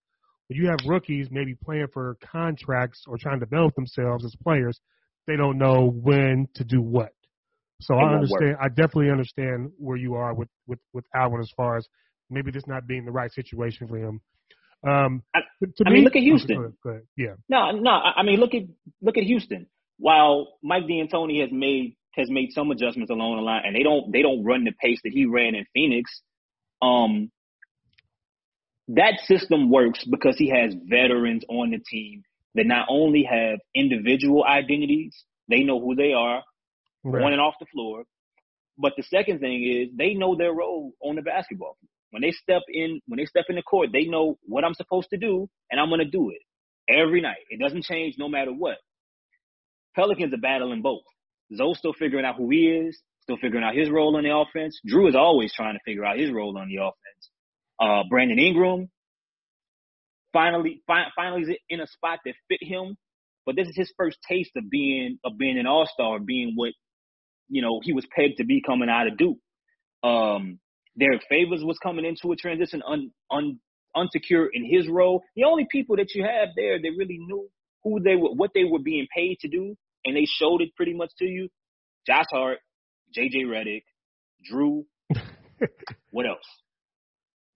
[0.48, 4.80] When you have rookies maybe playing for contracts or trying to develop themselves as players,
[5.26, 7.14] they don't know when to do what.
[7.82, 8.58] So I understand.
[8.62, 11.88] I definitely understand where you are with with with Alvin as far as
[12.30, 14.22] maybe this not being the right situation for him.
[14.88, 15.40] Um, I,
[15.86, 16.74] I me, mean, look at Houston.
[16.84, 17.04] Go ahead.
[17.18, 17.34] Yeah.
[17.50, 17.90] No, no.
[17.90, 18.64] I mean, look at
[19.02, 19.68] look at Houston.
[19.98, 24.12] While Mike D'Antoni has made has made some adjustments along the line, and they don't
[24.12, 26.22] they don't run the pace that he ran in Phoenix.
[26.82, 27.32] Um,
[28.90, 34.44] that system works because he has veterans on the team that not only have individual
[34.44, 35.16] identities,
[35.50, 36.44] they know who they are
[37.04, 37.24] right.
[37.24, 38.04] on and off the floor,
[38.78, 41.78] but the second thing is they know their role on the basketball.
[42.12, 45.10] When they step in, when they step in the court, they know what I'm supposed
[45.10, 46.42] to do, and I'm going to do it
[46.90, 47.44] every night.
[47.50, 48.78] It doesn't change no matter what.
[49.96, 51.04] Pelicans are battling both.
[51.56, 54.80] Zo's still figuring out who he is, still figuring out his role on the offense.
[54.88, 57.30] Jrue is always trying to figure out his role on the offense.
[57.80, 58.90] Uh, Brandon Ingram
[60.36, 62.98] finally, fi- finally is in a spot that fit him.
[63.46, 66.74] But this is his first taste of being of being an all star, being what
[67.48, 69.38] you know he was pegged to be coming out of Duke.
[70.04, 70.60] Um,
[70.98, 73.60] Derrick Favors was coming into a transition un, un,
[73.96, 75.24] unsecure in his role.
[75.36, 77.48] The only people that you have there that really knew
[77.84, 80.94] who they were, what they were being paid to do, and they showed it pretty
[80.94, 81.50] much to you.
[82.08, 82.60] Josh Hart,
[83.18, 83.84] JJ Redick,
[84.52, 84.86] Jrue.
[86.12, 86.46] what else?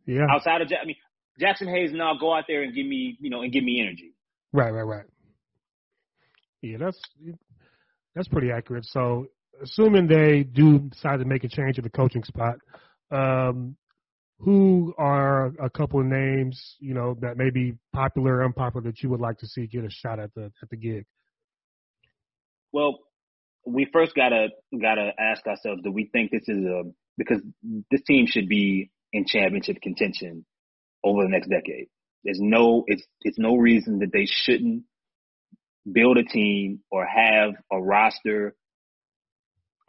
[0.05, 0.25] Yeah.
[0.31, 0.95] Outside of, I mean,
[1.39, 4.13] Jaxson Hayes now go out there and give me, you know, and give me energy.
[4.51, 5.05] Right, right, right.
[6.61, 6.99] Yeah, that's
[8.15, 8.85] that's pretty accurate.
[8.85, 9.27] So,
[9.61, 12.55] assuming they do decide to make a change at the coaching spot,
[13.11, 13.77] um,
[14.39, 19.01] who are a couple of names, you know, that may be popular or unpopular that
[19.01, 21.05] you would like to see get a shot at the at the gig?
[22.71, 22.99] Well,
[23.65, 24.49] we first gotta
[24.81, 26.83] gotta ask ourselves: Do we think this is a
[27.17, 27.41] because
[27.91, 30.45] this team should be in championship contention
[31.03, 31.87] over the next decade.
[32.23, 34.83] There's no, it's, it's no reason that they shouldn't
[35.89, 38.55] build a team or have a roster,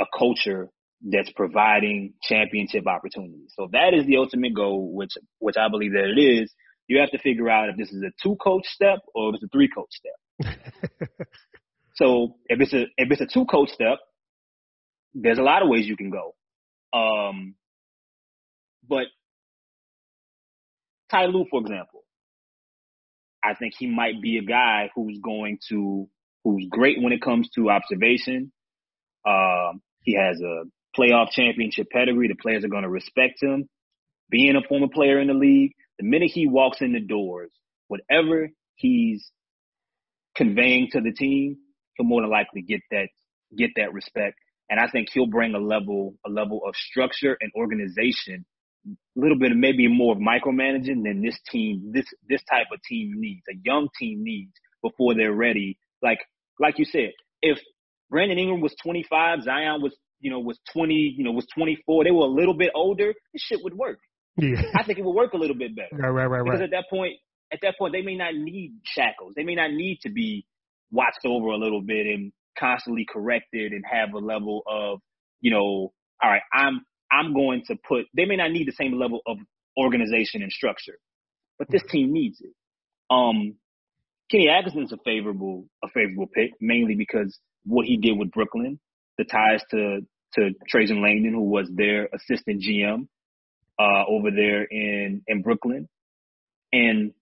[0.00, 0.68] a culture
[1.02, 3.52] that's providing championship opportunities.
[3.56, 6.52] So that is the ultimate goal, which, which I believe that it is.
[6.88, 9.44] You have to figure out if this is a two coach step or if it's
[9.44, 10.59] a three coach step.
[12.00, 13.98] so if it's a, if it's a two coach step,
[15.12, 16.34] there's a lot of ways you can go.
[16.98, 17.54] Um,
[18.88, 19.04] but
[21.10, 22.04] Ty Lue, for example,
[23.44, 26.08] I think he might be a guy who's going to,
[26.44, 28.50] who's great when it comes to observation.
[29.28, 30.62] Um, he has a
[30.98, 32.28] playoff championship pedigree.
[32.28, 33.68] The players are going to respect him.
[34.30, 37.50] Being a former player in the league, the minute he walks in the doors,
[37.88, 39.28] whatever he's
[40.34, 41.58] conveying to the team,
[42.00, 43.08] he'll more than likely get that
[43.56, 44.36] get that respect.
[44.68, 48.44] And I think he'll bring a level a level of structure and organization
[48.86, 52.80] a little bit of maybe more of micromanaging than this team, this this type of
[52.82, 55.78] team needs, a young team needs before they're ready.
[56.02, 56.18] Like
[56.58, 57.58] like you said, if
[58.08, 62.10] Brandon Ingram was 25, Zion was you know was 20, you know was 24, they
[62.10, 63.98] were a little bit older, this shit would work.
[64.36, 64.62] Yeah.
[64.74, 65.88] I think it would work a little bit better.
[65.92, 66.64] Right, right, right, because right.
[66.64, 67.14] at that point,
[67.52, 69.34] at that point, they may not need shackles.
[69.36, 70.46] They may not need to be
[70.90, 75.00] watched over a little bit and constantly corrected and have a level of,
[75.40, 78.98] you know, all right, I'm I'm going to put, they may not need the same
[78.98, 79.38] level of
[79.79, 80.98] organization and structure,
[81.59, 82.55] but this team needs it.
[83.11, 83.57] Um,
[84.31, 88.79] Kenny Atkinson's a favorable, a favorable pick, mainly because what he did with Brooklyn,
[89.18, 90.00] the ties to,
[90.35, 93.09] to Trajan Langdon, who was their assistant GM,
[93.79, 95.88] uh, over there in, in Brooklyn.
[96.72, 97.12] And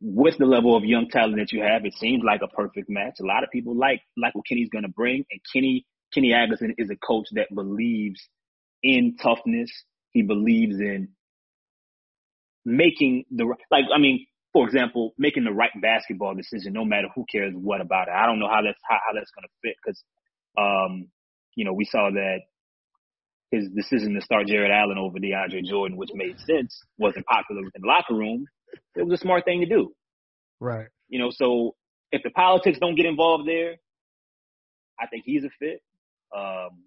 [0.00, 3.14] with the level of young talent that you have, it seems like a perfect match.
[3.20, 5.24] A lot of people like, like what Kenny's going to bring.
[5.30, 8.20] And Kenny, Kenny Atkinson is a coach that believes
[8.82, 9.70] in toughness.
[10.12, 11.08] He believes in
[12.64, 13.84] making the like.
[13.94, 18.08] I mean, for example, making the right basketball decision, no matter who cares what about
[18.08, 18.14] it.
[18.14, 20.02] I don't know how that's how, how that's going to fit because,
[20.58, 21.08] um,
[21.54, 22.40] you know, we saw that
[23.50, 27.82] his decision to start Jarrett Allen over DeAndre Jordan, which made sense, wasn't popular within
[27.82, 28.46] the locker room.
[28.94, 29.92] It was a smart thing to do.
[30.60, 30.86] Right.
[31.08, 31.74] You know, so
[32.12, 33.76] if the politics don't get involved there,
[34.98, 35.82] I think he's a fit.
[36.36, 36.84] Um,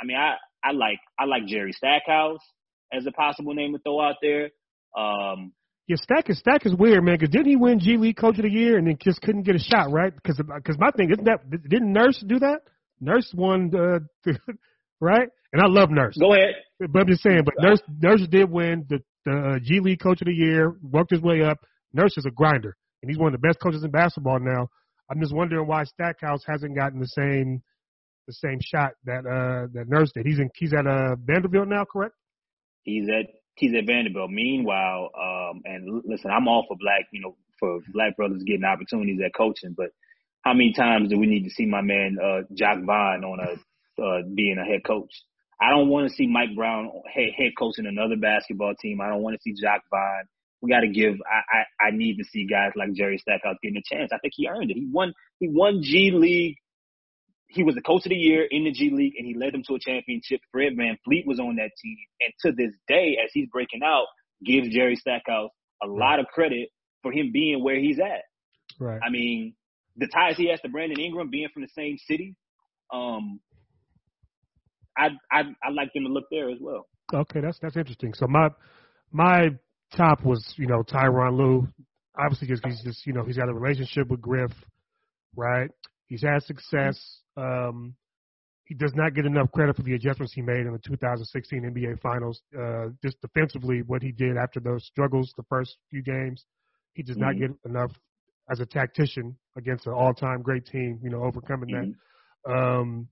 [0.00, 2.40] I mean, I, I like I like Jerry Stackhouse
[2.92, 4.50] as a possible name to throw out there.
[4.96, 5.52] Um,
[5.86, 7.16] yeah, Stack is Stack is weird, man.
[7.18, 9.56] Because didn't he win G League Coach of the Year and then just couldn't get
[9.56, 10.14] a shot, right?
[10.14, 12.60] Because because my thing isn't that didn't Nurse do that?
[13.00, 14.30] Nurse won, uh,
[15.00, 15.28] right?
[15.52, 16.16] And I love Nurse.
[16.18, 16.54] Go ahead.
[16.80, 20.22] But I'm just saying, but Nurse Nurse did win the the uh, G League Coach
[20.22, 21.58] of the Year, worked his way up.
[21.92, 24.68] Nurse is a grinder, and he's one of the best coaches in basketball now.
[25.10, 27.62] I'm just wondering why Stackhouse hasn't gotten the same
[28.26, 30.24] the same shot that uh that Nurse did.
[30.24, 32.14] He's in he's at uh Vanderbilt now, correct?
[32.84, 34.30] He's at he's at Vanderbilt.
[34.30, 39.20] Meanwhile, um and listen, I'm all for black, you know, for black brothers getting opportunities
[39.24, 39.90] at coaching, but
[40.42, 43.56] how many times do we need to see my man uh Jacque Vaughn on a
[44.00, 45.10] uh, being a head coach.
[45.60, 49.00] I don't want to see Mike Brown head, head coaching another basketball team.
[49.00, 50.24] I don't want to see Jacque Vaughn.
[50.62, 51.14] We got to give.
[51.26, 54.10] I, I I need to see guys like Jerry Stackhouse getting a chance.
[54.12, 54.76] I think he earned it.
[54.76, 55.12] He won.
[55.38, 56.56] He won G League.
[57.48, 59.62] He was the coach of the year in the G League, and he led them
[59.68, 60.40] to a championship.
[60.52, 64.06] Fred VanVleet was on that team, and to this day, as he's breaking out,
[64.44, 65.50] gives Jerry Stackhouse
[65.82, 66.68] a lot of credit
[67.02, 68.22] for him being where he's at.
[68.78, 69.00] Right.
[69.04, 69.54] I mean,
[69.96, 72.36] the ties he has to Brandon Ingram being from the same city,
[72.92, 73.40] um,
[75.00, 76.86] I I I like them to look there as well.
[77.12, 78.14] Okay, that's that's interesting.
[78.14, 78.48] So my
[79.12, 79.48] my
[79.96, 81.66] top was you know Tyronn Lue,
[82.18, 84.52] obviously because he's just you know he's got a relationship with Griff,
[85.36, 85.70] right?
[86.06, 86.98] He's had success.
[87.36, 87.94] Um,
[88.64, 92.00] he does not get enough credit for the adjustments he made in the 2016 NBA
[92.00, 92.40] Finals.
[92.56, 96.44] Uh, just defensively, what he did after those struggles the first few games,
[96.94, 97.38] he does not Mhm.
[97.38, 97.90] get enough
[98.48, 101.00] as a tactician against an all-time great team.
[101.02, 101.96] You know, overcoming Mhm.
[102.46, 102.52] that.
[102.52, 103.08] Um,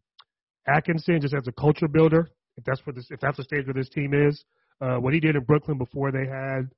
[0.69, 3.75] Atkinson just as a culture builder, if that's what this, if that's the stage where
[3.75, 4.45] this team is,
[4.81, 6.71] uh, what he did in Brooklyn before they had,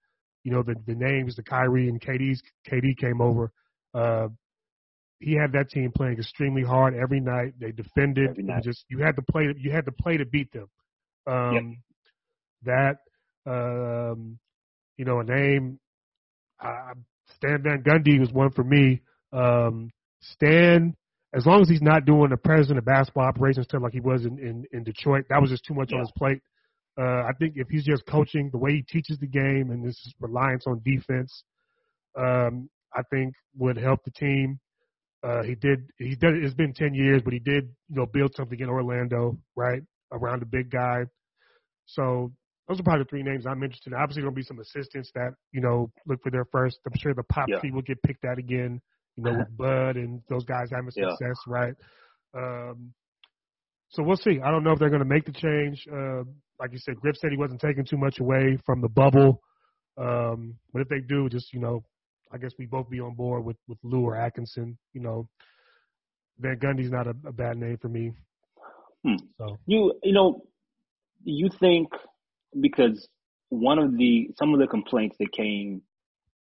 [0.45, 3.53] you know, the the names, the Kyrie and KD's KD came over.
[3.95, 4.29] Uh,
[5.19, 7.53] he had that team playing extremely hard every night.
[7.61, 8.31] They defended.
[8.31, 9.55] Every It just you had to play.
[9.59, 10.69] You had to play to beat them.
[11.27, 11.83] Um,
[12.65, 12.99] That,
[13.47, 14.39] um,
[14.97, 15.79] you know, a name.
[16.63, 16.95] Uh,
[17.37, 19.01] Stan Van Gundy was one for me.
[19.33, 19.91] Um,
[20.23, 20.95] Stan,
[21.35, 24.25] as long as he's not doing the president of basketball operations stuff like he was
[24.25, 26.41] in, in, in Detroit, that was just too much on his plate.
[27.01, 30.13] Uh, I think if he's just coaching the way he teaches the game and this
[30.21, 31.45] reliance on defense,
[32.19, 34.59] um, I think would help the team.
[35.23, 35.87] Uh, he did.
[35.99, 36.43] He did.
[36.43, 40.41] It's been ten years, but he did, you know, build something in Orlando, right, around
[40.41, 41.05] the big guy.
[41.87, 42.33] So
[42.69, 43.99] those are probably the three names I'm interested in.
[43.99, 46.79] Obviously, there'll be some assistants that you know look for their first.
[46.87, 47.59] I'm sure the pop Yeah.
[47.73, 48.81] will get picked at again.
[49.25, 51.11] You know, with Bud and those guys having Yeah.
[51.11, 51.75] success, right?
[52.35, 52.93] Um,
[53.89, 54.41] so we'll see.
[54.41, 55.87] I don't know if they're going to make the change.
[55.93, 56.23] Uh,
[56.61, 59.43] like you said, Griff said he wasn't taking too much away from the bubble.
[59.97, 61.83] Um, but if they do, just you know,
[62.33, 64.79] I guess we both be on board with with Lue or Atkinson.
[64.93, 65.29] You know,
[66.39, 68.13] Van Gundy's not a, a bad name for me.
[69.05, 69.17] Hmm.
[69.39, 70.45] So You you know,
[71.25, 71.89] you think
[72.61, 73.09] because
[73.49, 75.83] one of the some of the complaints that came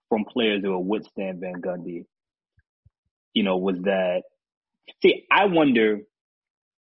[0.09, 2.05] from players that were with Stan Van Gundy,
[3.33, 4.23] you know, was that
[5.01, 5.99] see, I wonder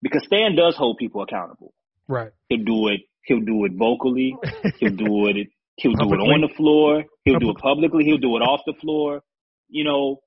[0.03, 1.73] because Stan does hold people accountable.
[2.09, 3.03] right, He'll do it.
[3.25, 4.37] He'll do it vocally.
[4.79, 5.49] He'll do it.
[5.77, 7.05] He'll do it on the floor.
[7.25, 8.05] He'll do it publicly.
[8.05, 9.23] He'll do it off the floor.
[9.69, 10.21] You know,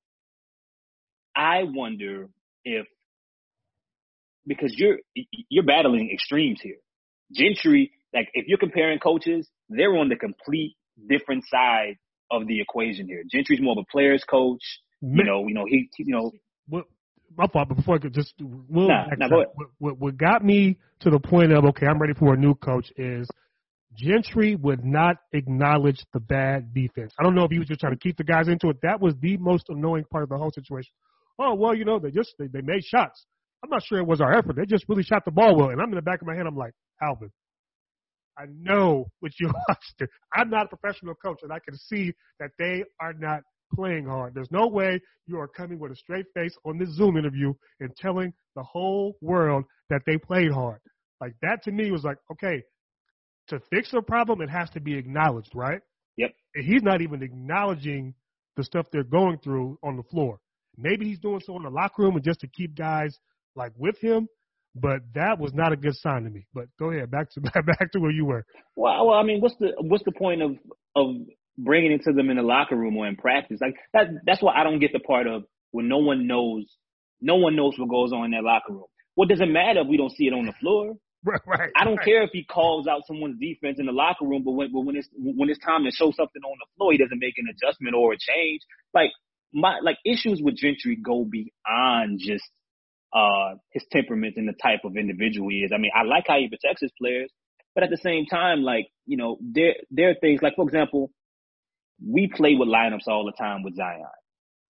[1.35, 2.29] I wonder
[2.63, 2.87] if
[4.47, 4.97] because you're
[5.49, 6.77] you're battling extremes here.
[7.31, 10.75] Gentry, like if you're comparing coaches, they're on the complete
[11.09, 11.97] different side
[12.31, 13.23] of the equation here.
[13.29, 14.63] Gentry's more of a player's coach.
[15.13, 16.31] You know, you know he, you know,
[16.67, 16.85] what,
[17.37, 19.47] my fault, but before I could just, we'll Nah, nah, go ahead.
[19.55, 22.55] what, what, what got me to the point of, okay, I'm ready for a new
[22.55, 23.27] coach is
[23.95, 27.13] Gentry would not acknowledge the bad defense.
[27.19, 28.77] I don't know if he was just trying to keep the guys into it.
[28.81, 30.91] That was the most annoying part of the whole situation.
[31.39, 33.25] Oh, well, you know, they just, they, they made shots.
[33.63, 34.55] I'm not sure it was our effort.
[34.55, 35.69] They just really shot the ball well.
[35.69, 37.31] And I'm in the back of my head, I'm like, Alvin,
[38.37, 40.11] I know what you watched.
[40.33, 43.41] I'm not a professional coach, and I can see that they are not
[43.75, 44.33] playing hard.
[44.33, 47.95] There's no way you are coming with a straight face on this Zoom interview and
[47.95, 50.79] telling the whole world that they played hard.
[51.21, 52.63] Like that to me was like, okay,
[53.49, 55.81] to fix a problem, it has to be acknowledged, right?
[56.17, 56.31] Yep.
[56.55, 58.13] And he's not even acknowledging
[58.55, 60.39] the stuff they're going through on the floor.
[60.77, 63.17] Maybe he's doing so in the locker room and just to keep guys
[63.55, 64.27] like with him,
[64.75, 66.45] but that was not a good sign to me.
[66.53, 68.45] But go ahead, back to back to where you were.
[68.75, 70.51] Well, well, I mean, what's the what's the point of
[70.95, 71.15] of
[71.57, 73.59] bringing it to them in the locker room or in practice?
[73.61, 74.07] Like that.
[74.25, 76.65] That's why I don't get the part of when no one knows,
[77.21, 78.85] no one knows what goes on in that locker room.
[79.15, 80.95] What does it matter if we don't see it on the floor?
[81.25, 81.71] Right, right.
[81.75, 82.05] I don't right.
[82.05, 84.95] care if he calls out someone's defense in the locker room, but when but when
[84.95, 87.95] it's when it's time to show something on the floor, he doesn't make an adjustment
[87.95, 88.61] or a change.
[88.93, 89.09] Like
[89.51, 92.45] my like issues with Gentry go beyond just
[93.11, 95.71] uh his temperament and the type of individual he is.
[95.73, 97.31] I mean, I like how he protects his players,
[97.73, 101.09] but at the same time, like you know, there there are things like for example,
[102.03, 104.03] we play with lineups all the time with Zion,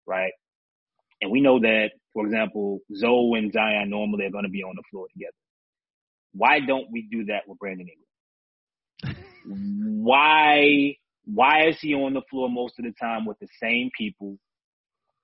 [0.07, 0.33] right?
[1.21, 4.75] And we know that, for example, Zoe and Zion normally are going to be on
[4.77, 5.33] the floor together.
[6.33, 7.87] Why don't we do that with Brandon
[9.03, 9.17] Ingram?
[10.03, 14.39] why why is he on the floor most of the time with the same people?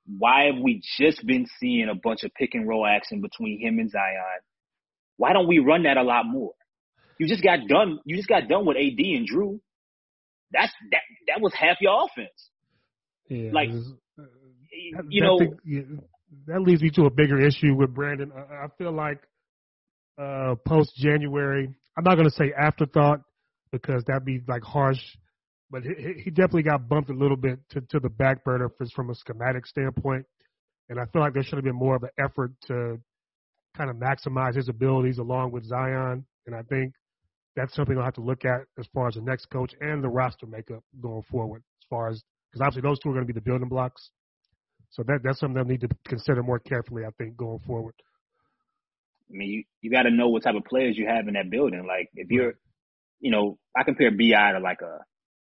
[0.06, 3.78] Why have we just been seeing a bunch of pick and roll action between him
[3.78, 4.40] and Zion?
[5.16, 6.52] Why don't we run that a lot more?
[7.18, 7.98] You just got done.
[8.04, 9.58] You just got done with AD and Jrue.
[10.52, 11.00] That's that.
[11.28, 12.50] That was half your offense.
[13.28, 13.70] Yeah, like,
[15.08, 15.80] You know, thing- yeah,
[16.46, 18.32] that leads me to a bigger issue with Brandon.
[18.32, 19.18] I, I feel like
[20.20, 21.68] uh, post January.
[21.96, 23.20] I'm not going to say afterthought
[23.72, 25.00] because that'd be like harsh,
[25.70, 29.10] but he, he definitely got bumped a little bit to, to the back burner from
[29.10, 30.24] a schematic standpoint.
[30.88, 32.98] And I feel like there should have been more of an effort to
[33.76, 36.24] kind of maximize his abilities along with Zion.
[36.46, 36.92] And I think
[37.56, 40.08] that's something I'll have to look at as far as the next coach and the
[40.08, 41.62] roster makeup going forward.
[41.82, 44.10] As far as because obviously those two are going to be the building blocks.
[44.90, 47.94] So that that's something they'll need to consider more carefully, I think, going forward.
[49.30, 51.50] I mean, you you got to know what type of players you have in that
[51.50, 51.84] building.
[51.86, 52.54] Like if you're,
[53.20, 55.00] you know, I compare Bi to like a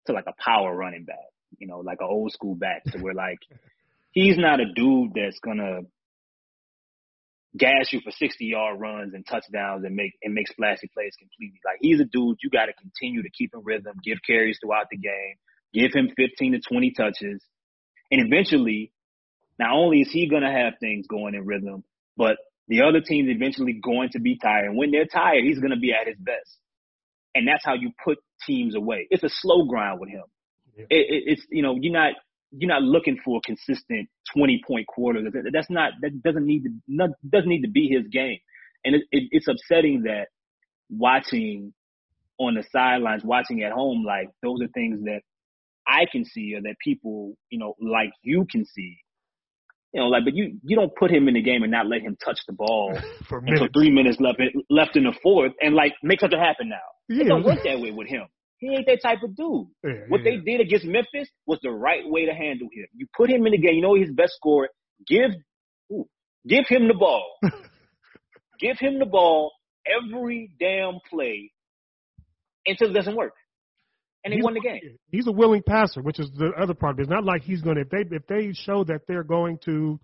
[0.06, 1.16] to like a power running back.
[1.58, 2.82] You know, like an old school back.
[2.88, 3.38] So we're like,
[4.12, 5.80] he's not a dude that's gonna
[7.56, 11.60] gas you for 60 yard runs and touchdowns and make and make splashy plays completely.
[11.64, 14.86] Like he's a dude you got to continue to keep in rhythm, give carries throughout
[14.90, 15.36] the game,
[15.72, 17.42] give him 15 to 20 touches,
[18.10, 18.92] and eventually,
[19.58, 21.84] not only is he gonna have things going in rhythm,
[22.16, 22.36] but
[22.68, 24.66] the other team's eventually going to be tired.
[24.66, 26.58] And when they're tired, he's going to be at his best.
[27.34, 29.06] And that's how you put teams away.
[29.10, 30.24] It's a slow grind with him.
[30.76, 30.86] Yeah.
[30.90, 32.14] It, it, it's, you know, you're not,
[32.50, 35.20] you're not looking for a consistent 20 point quarter.
[35.52, 38.38] That's not, that doesn't need to, not, doesn't need to be his game.
[38.84, 40.28] And it, it's upsetting that
[40.90, 41.72] watching
[42.38, 45.20] on the sidelines, watching at home, like those are things that
[45.86, 48.98] I can see or that people, you know, like you can see
[49.96, 52.02] you know, like, but you you don't put him in the game and not let
[52.02, 52.92] him touch the ball
[53.28, 54.38] for until three minutes left
[54.68, 56.76] left in the fourth, and like make something happen now.
[57.08, 57.24] Yeah.
[57.24, 58.26] It don't work that way with him.
[58.58, 59.66] He ain't that type of dude.
[59.84, 60.30] Yeah, what yeah.
[60.30, 62.86] they did against Memphis was the right way to handle him.
[62.94, 63.74] You put him in the game.
[63.74, 64.68] You know his best score.
[65.06, 65.30] Give
[65.92, 66.08] ooh,
[66.48, 67.24] give him the ball.
[68.60, 69.52] give him the ball
[69.86, 71.52] every damn play
[72.66, 73.34] until it doesn't work
[74.26, 74.98] and they he's, won the game.
[75.08, 76.98] He's a willing passer, which is the other part.
[76.98, 80.00] It's not like he's going to if they if they show that they're going to,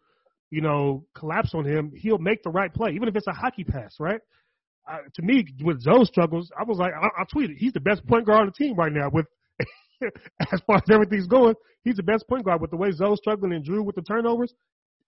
[0.50, 3.64] you know, collapse on him, he'll make the right play, even if it's a hockey
[3.64, 4.20] pass, right?
[4.90, 8.06] Uh, to me, with Zo's struggles, I was like, I, I tweeted, he's the best
[8.06, 9.10] point guard on the team right now.
[9.12, 9.26] With
[10.40, 11.54] as far as everything's going,
[11.84, 12.60] he's the best point guard.
[12.60, 14.52] With the way Zo's struggling and Jrue with the turnovers,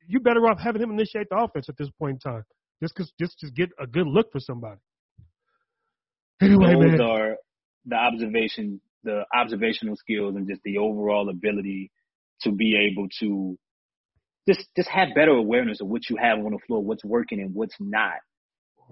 [0.06, 2.44] you better off having him initiate the offense at this point in time,
[2.82, 4.80] just because just just get a good look for somebody.
[6.40, 7.00] Anyway, Those man.
[7.00, 7.36] are
[7.86, 11.90] the observation the observational skills and just the overall ability
[12.40, 13.56] to be able to
[14.48, 17.54] just just have better awareness of what you have on the floor, what's working and
[17.54, 18.18] what's not.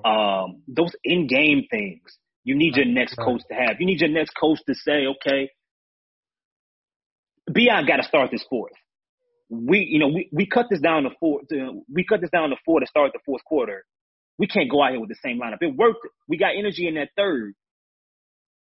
[0.05, 3.77] Um, those in game things you need your next coach to have.
[3.79, 5.51] You need your next coach to say, okay,
[7.47, 8.73] Bi got to start this fourth.
[9.49, 11.41] We, you know, we, we cut this down to four.
[11.51, 13.85] To, we cut this down to four to start the fourth quarter.
[14.39, 15.59] We can't go out here with the same lineup.
[15.61, 16.01] It worked.
[16.27, 17.55] We got energy in that third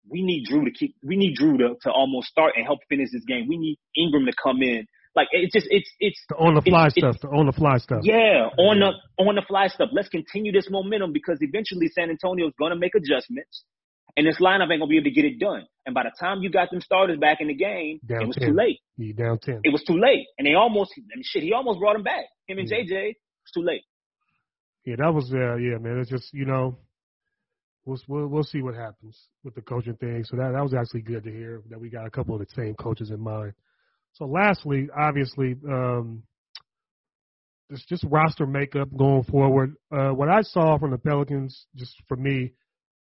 [0.08, 3.10] we need Jrue to keep, we need Jrue to, to almost start and help finish
[3.12, 3.46] this game.
[3.48, 4.86] We need Ingram to come in.
[5.16, 7.78] Like it's just, it's, it's the on the fly it's, stuff, the on the fly
[7.78, 8.00] stuff.
[8.02, 8.92] Yeah, on the,
[9.22, 9.90] on the fly stuff.
[9.92, 13.64] Let's continue this momentum because eventually San Antonio's going to make adjustments
[14.16, 15.66] and this lineup ain't going to be able to get it done.
[15.86, 18.36] And by the time you got them starters back in the game, down it was
[18.36, 18.48] 10.
[18.48, 18.78] too late.
[18.96, 19.60] He down 10.
[19.64, 20.26] It was too late.
[20.38, 22.24] And they almost, I mean, shit, he almost brought him back.
[22.46, 22.78] Him and yeah.
[22.78, 23.82] JJ, it's too late.
[24.84, 25.98] Yeah, that was, uh, yeah, man.
[25.98, 26.78] It's just, you know,
[27.84, 30.24] we'll, we'll we'll see what happens with the coaching thing.
[30.24, 32.46] So that that was actually good to hear that we got a couple of the
[32.54, 33.54] same coaches in mind.
[34.14, 36.22] So lastly, obviously, um,
[37.70, 39.74] it's just roster makeup going forward.
[39.90, 42.52] Uh, what I saw from the Pelicans, just for me,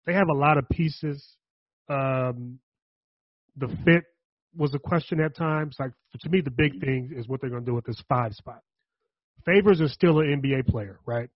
[0.06, 1.36] they have a lot of pieces.
[1.88, 2.58] Um,
[3.56, 4.04] the fit
[4.56, 5.76] was a question at times.
[5.78, 8.32] Like to me, the big thing is what they're going to do with this five
[8.34, 8.60] spot.
[9.44, 11.28] Favors is still an NBA player, right?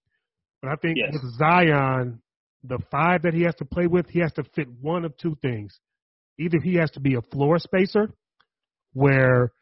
[0.63, 1.13] But I think yes.
[1.13, 2.23] with Zion,
[2.65, 5.37] the five that he has to play with, he has to fit one of two
[5.43, 5.79] things.
[6.39, 8.11] Either he has to be a floor spacer,
[8.93, 9.53] where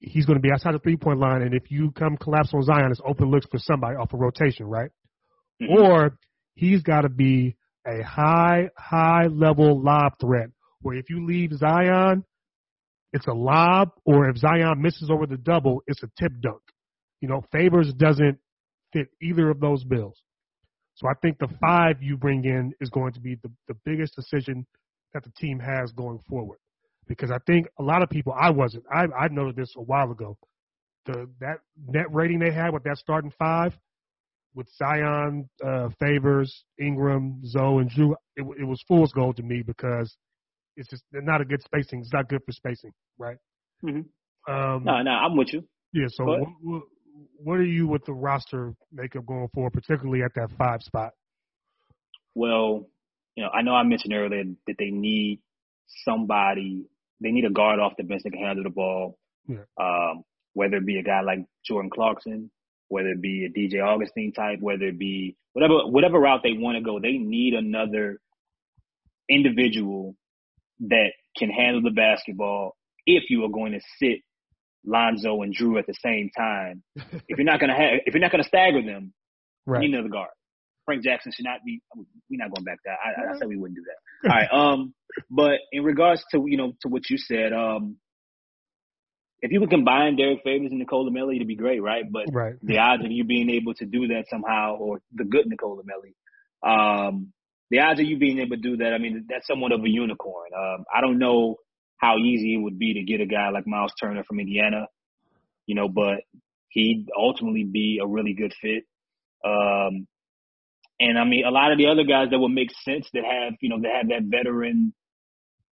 [0.00, 2.62] he's going to be outside the three point line, and if you come collapse on
[2.62, 4.90] Zion, it's open looks for somebody off a rotation, right?
[5.62, 5.82] Mm-hmm.
[5.82, 6.18] Or
[6.54, 10.48] he's got to be a high, high level lob threat,
[10.80, 12.24] where if you leave Zion,
[13.12, 16.60] it's a lob, or if Zion misses over the double, it's a tip dunk.
[17.20, 18.38] You know, Favors doesn't
[18.92, 20.20] fit either of those bills.
[20.96, 24.16] So I think the five you bring in is going to be the, the biggest
[24.16, 24.66] decision
[25.12, 26.58] that the team has going forward.
[27.08, 30.10] Because I think a lot of people, I wasn't, I, I noted this a while
[30.10, 30.36] ago.
[31.04, 33.78] The that net rating they had with that starting five,
[34.54, 39.62] with Zion, uh, Favors, Ingram, Zoe, and Jrue, it, it was fool's gold to me
[39.62, 40.16] because
[40.76, 42.00] it's just they're not a good spacing.
[42.00, 43.36] It's not good for spacing, right?
[43.84, 44.52] Mm-hmm.
[44.52, 45.64] Um, no, no, I'm with you.
[45.92, 46.06] Yeah.
[46.08, 46.82] So what, what,
[47.36, 51.12] what are you with the roster makeup going forward, particularly at that five spot?
[52.34, 52.88] Well,
[53.36, 55.40] you know, I know I mentioned earlier that they need
[56.04, 56.86] somebody.
[57.20, 59.18] They need a guard off the bench that can handle the ball.
[59.48, 59.58] Yeah.
[59.80, 60.22] Um,
[60.54, 62.50] whether it be a guy like Jordan Clarkson
[62.88, 66.76] whether it be a DJ Augustin type, whether it be whatever whatever route they want
[66.76, 68.20] to go, they need another
[69.28, 70.14] individual
[70.80, 74.20] that can handle the basketball if you are going to sit
[74.84, 76.82] Lonzo and Jrue at the same time.
[76.96, 79.12] if you're not gonna have if you're not gonna stagger them,
[79.68, 79.82] Right.
[79.82, 80.30] you need another guard.
[80.86, 81.82] Frank Jackson should not be.
[81.94, 82.94] We're not going back there.
[82.94, 84.30] I, I said we wouldn't do that.
[84.30, 84.48] All right.
[84.50, 84.94] Um,
[85.30, 87.96] but in regards to you know to what you said, um,
[89.40, 92.04] if you could combine Derrick Favors and Nicolo Melli, it'd be great, right?
[92.10, 92.54] But Right.
[92.62, 96.14] the odds of you being able to do that somehow, or the good Nicolo Melli,
[96.66, 97.32] um,
[97.70, 99.88] the odds of you being able to do that, I mean, that's somewhat of a
[99.88, 100.50] unicorn.
[100.56, 101.56] Um, I don't know
[101.98, 104.86] how easy it would be to get a guy like Myles Turner from Indiana,
[105.66, 106.20] you know, but
[106.68, 108.84] he'd ultimately be a really good fit.
[109.44, 110.06] Um,
[110.98, 113.54] and I mean, a lot of the other guys that would make sense that have,
[113.60, 114.94] you know, that have that veteran,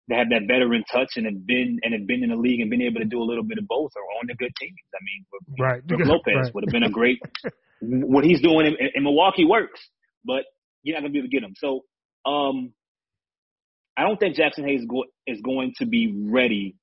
[0.07, 2.69] that have that veteran touch and have been and have been in the league and
[2.69, 4.77] been able to do a little bit of both are on the good teams.
[4.93, 5.25] I mean,
[5.59, 5.81] Right.
[5.89, 6.53] Lopez Right.
[6.53, 7.19] would have been a great.
[7.79, 9.79] what he's doing in, in Milwaukee works,
[10.23, 10.43] but
[10.83, 11.53] you're not gonna be able to get him.
[11.57, 11.81] So,
[12.25, 12.73] um,
[13.97, 16.75] I don't think Jaxson Hayes go, is going to be ready.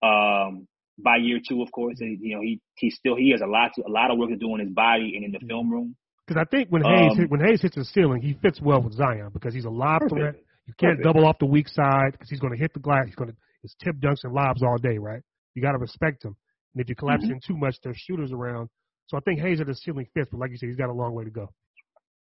[0.00, 3.46] Um, by year two, of course, and, you know he he still he has a
[3.46, 5.70] lot to, a lot of work to do on his body and in the film
[5.70, 5.96] room.
[6.28, 8.82] Because I think when Hayes Um, hit, when Hayes hits the ceiling, he fits well
[8.82, 10.20] with Zion because he's a lob Perfect.
[10.20, 10.34] threat.
[10.66, 11.04] You can't Perfect.
[11.04, 13.06] double off the weak side because he's going to hit the glass.
[13.06, 15.22] He's going to his tip dunks and lobs all day, right?
[15.54, 16.36] You got to respect him.
[16.74, 17.32] And if you collapse Mhm.
[17.32, 18.68] in too much, there's shooters around.
[19.06, 20.92] So I think Hayes at the ceiling fits, but like you said, he's got a
[20.92, 21.48] long way to go.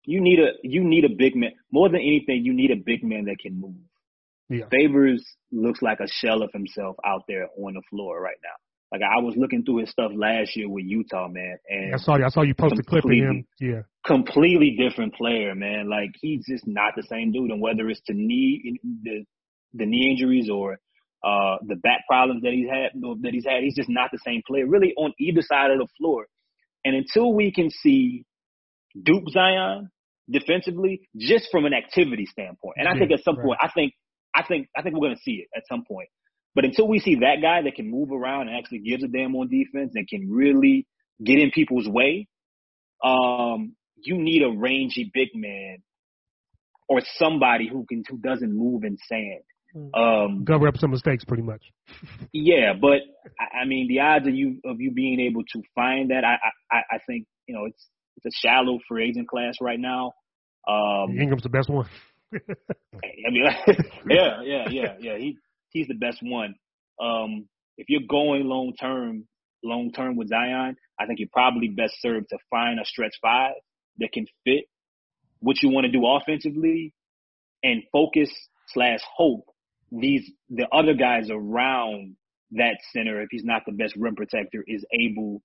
[0.04, 2.44] You need a you need a big man more than anything.
[2.44, 3.76] You need a big man that can move.
[4.50, 4.68] Yeah.
[4.68, 8.56] Favors looks like a shell of himself out there on the floor right now.
[8.94, 12.16] Like I was looking through his stuff last year with Utah, man, and I saw
[12.16, 12.24] you.
[12.24, 13.44] I saw you post a clip of him.
[13.60, 13.82] Yeah.
[14.06, 15.90] completely different player, man.
[15.90, 17.50] Like he's just not the same dude.
[17.50, 19.24] And whether it's the knee, the
[19.72, 20.78] the knee injuries or
[21.24, 22.92] uh the back problems that he's had,
[23.22, 24.66] that he's had, he's just not the same player.
[24.66, 26.26] Really on either side of the floor.
[26.84, 28.24] And until we can see
[29.02, 29.90] Duke Zion
[30.30, 33.44] defensively, just from an activity standpoint, and I Yeah, think at some right.
[33.46, 33.94] point, I think,
[34.34, 36.08] I think, I think we're going to see it at some point.
[36.54, 39.34] But until we see that guy that can move around and actually gives a damn
[39.34, 40.86] on defense and can really
[41.22, 42.28] get in people's way,
[43.02, 45.78] um, you need a rangy big man
[46.88, 49.42] or somebody who can who doesn't move in sand.
[49.92, 51.62] Um, Cover up some mistakes pretty much.
[52.32, 53.00] yeah, but
[53.40, 56.36] I, I mean, the odds of you of you being able to find that, I
[56.70, 57.84] I, I think you know it's
[58.16, 60.12] it's a shallow free agent class right now.
[60.68, 61.88] Um, Ingram's the best one.
[62.34, 63.44] I mean,
[64.08, 65.18] yeah, yeah, yeah, yeah.
[65.18, 65.38] He
[65.74, 66.54] he's the best one.
[67.00, 67.46] Um,
[67.76, 69.26] if you're going long term,
[69.62, 73.52] long term with Zion, I think you're probably best served to find a stretch five
[73.98, 74.64] that can fit
[75.40, 76.94] what you want to do offensively,
[77.62, 78.30] and focus
[78.68, 79.44] slash hope
[80.00, 82.16] these the other guys around
[82.52, 85.42] that center, if he's not the best rim protector, is able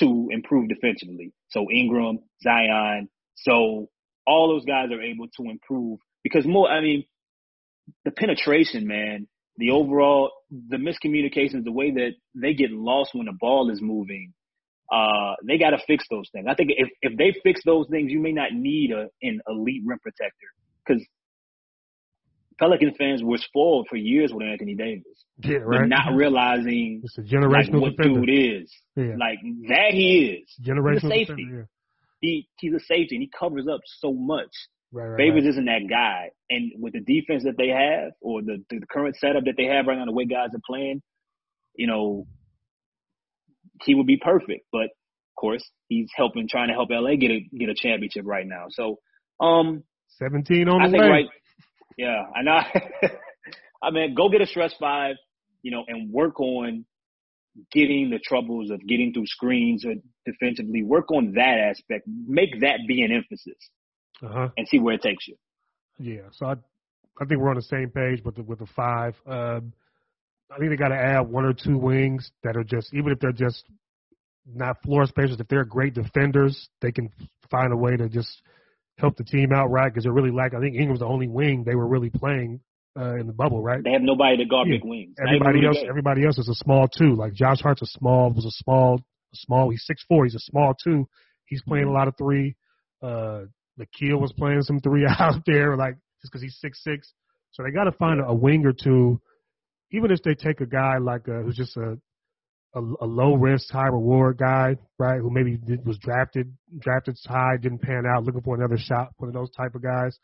[0.00, 1.32] to improve defensively.
[1.50, 3.88] So Ingram, Zion, so
[4.26, 6.68] all those guys are able to improve because more.
[6.68, 7.04] I mean,
[8.04, 9.26] the penetration, man,
[9.58, 14.32] the overall, the miscommunications, the way that they get lost when the ball is moving.
[14.90, 16.46] Uh, they got to fix those things.
[16.48, 19.82] I think if if they fix those things, you may not need a an elite
[19.84, 20.46] rim protector
[20.86, 21.04] because
[22.58, 25.88] Pelican fans were spoiled for years with Anthony Davis, Yeah, right.
[25.88, 28.20] not realizing It's a like what defender.
[28.24, 28.30] dude
[28.62, 28.72] is.
[28.96, 29.14] Yeah.
[29.18, 29.38] Like
[29.68, 30.66] that he is.
[30.66, 31.34] generational safety.
[31.44, 31.68] defender.
[32.20, 34.50] He he's a safety and he covers up so much.
[34.90, 35.50] Right, right, Favors right.
[35.50, 36.30] isn't that guy.
[36.48, 39.86] And with the defense that they have or the, the current setup that they have
[39.86, 41.02] right now, the way guys are playing,
[41.74, 42.26] you know,
[43.84, 44.66] he would be perfect.
[44.72, 48.46] But of course, he's helping trying to help LA get a get a championship right
[48.46, 48.66] now.
[48.70, 48.98] So
[49.40, 49.84] um
[50.18, 51.08] 17 on I the think way.
[51.08, 51.26] right
[51.96, 52.60] yeah, I know
[53.82, 55.16] I mean go get a stretch five,
[55.62, 56.86] you know, and work on
[57.72, 60.82] getting the troubles of getting through screens or defensively.
[60.82, 62.06] Work on that aspect.
[62.06, 63.58] Make that be an emphasis
[64.22, 64.48] Uh-huh.
[64.56, 65.36] and see where it takes you.
[65.98, 66.52] Yeah, so I,
[67.20, 69.14] I think we're on the same page with the with the five.
[69.26, 69.72] Um,
[70.50, 73.18] I think they got to add one or two wings that are just even if
[73.20, 73.64] they're just
[74.46, 75.38] not floor spacers.
[75.40, 77.10] If they're great defenders, they can
[77.50, 78.42] find a way to just
[78.98, 79.92] help the team out, right?
[79.92, 82.60] Because they're really like I think Ingram's the only wing they were really playing
[82.98, 83.82] uh, in the bubble, right?
[83.84, 84.76] They have nobody to guard Yeah.
[84.78, 85.16] big wings.
[85.20, 87.14] Everybody else, everybody else is a small two.
[87.14, 89.70] Like Josh Hart's a small, was a small, a small.
[89.70, 90.24] He's six four.
[90.24, 91.06] He's a small two.
[91.44, 91.94] He's playing Mm-hmm.
[91.94, 92.56] a lot of three.
[93.02, 93.42] Uh,
[93.78, 97.12] Nickeil was playing some three out there, like just because he's six six.
[97.52, 99.20] So they got to find a, a wing or two.
[99.90, 101.98] Even if they take a guy like uh who's just a
[102.74, 105.20] a, a low risk, high reward guy, right?
[105.20, 109.08] Who maybe did, was drafted drafted high, didn't pan out, looking for another shot.
[109.16, 110.18] One of those type of guys.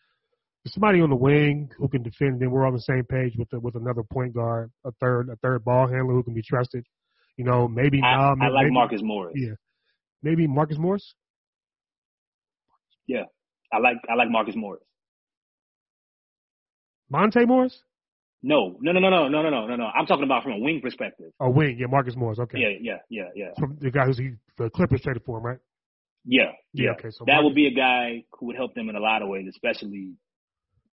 [0.67, 2.35] Somebody on the wing who can defend.
[2.35, 5.29] And then we're on the same page with the, with another point guard, a third
[5.29, 6.85] a third ball handler who can be trusted.
[7.37, 9.35] You know, maybe I, Nam, I like maybe, Marcus Morris.
[9.37, 9.55] Yeah,
[10.23, 11.15] maybe Marcus Morris.
[13.07, 13.25] Yeah,
[13.75, 14.83] I like I like Marcus Morris.
[17.11, 17.83] Monte Morris.
[18.43, 19.85] No, no, no, no, no, no, no, no, no, no.
[19.87, 21.33] I'm talking about from a wing perspective.
[21.41, 21.77] Oh, wing.
[21.79, 22.39] Yeah, Marcus Morris.
[22.39, 22.59] Okay.
[22.59, 23.49] Yeah, yeah, yeah, yeah.
[23.59, 25.59] From the guy who's he, the Clippers traded for him, right?
[26.27, 26.45] Yeah,
[26.75, 26.85] yeah.
[26.85, 29.01] Yeah, okay, so that Marcus- would be a guy who would help them in a
[29.01, 30.13] lot of ways, especially.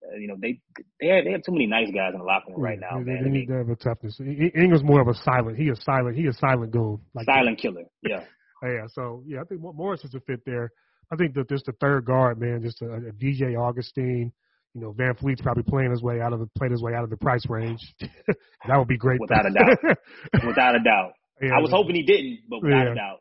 [0.05, 0.61] Uh, you know, they
[1.01, 2.99] they have, they have too many nice guys in the locker room right Yeah, now,
[3.03, 3.25] they, man.
[3.25, 4.21] They need to have a toughness.
[4.21, 5.57] Ingram's more of a silent.
[5.59, 6.17] He is silent.
[6.17, 7.01] He is silent goon.
[7.15, 7.83] Like silent killer.
[8.03, 8.23] Yeah,
[8.63, 8.87] Yeah.
[8.93, 10.71] So yeah, I think Mo- Morris is a fit there.
[11.13, 14.33] I think that just the third guard, man, just a, a DJ Augustin.
[14.75, 17.11] You know, VanVleet's probably playing his way out of the played his way out of
[17.11, 17.81] the price range.
[18.01, 19.19] that would be great.
[19.21, 19.79] Without a doubt.
[20.47, 21.13] without a doubt.
[21.41, 22.93] Yeah, I was hoping he didn't, but without Yeah.
[22.93, 23.19] a doubt.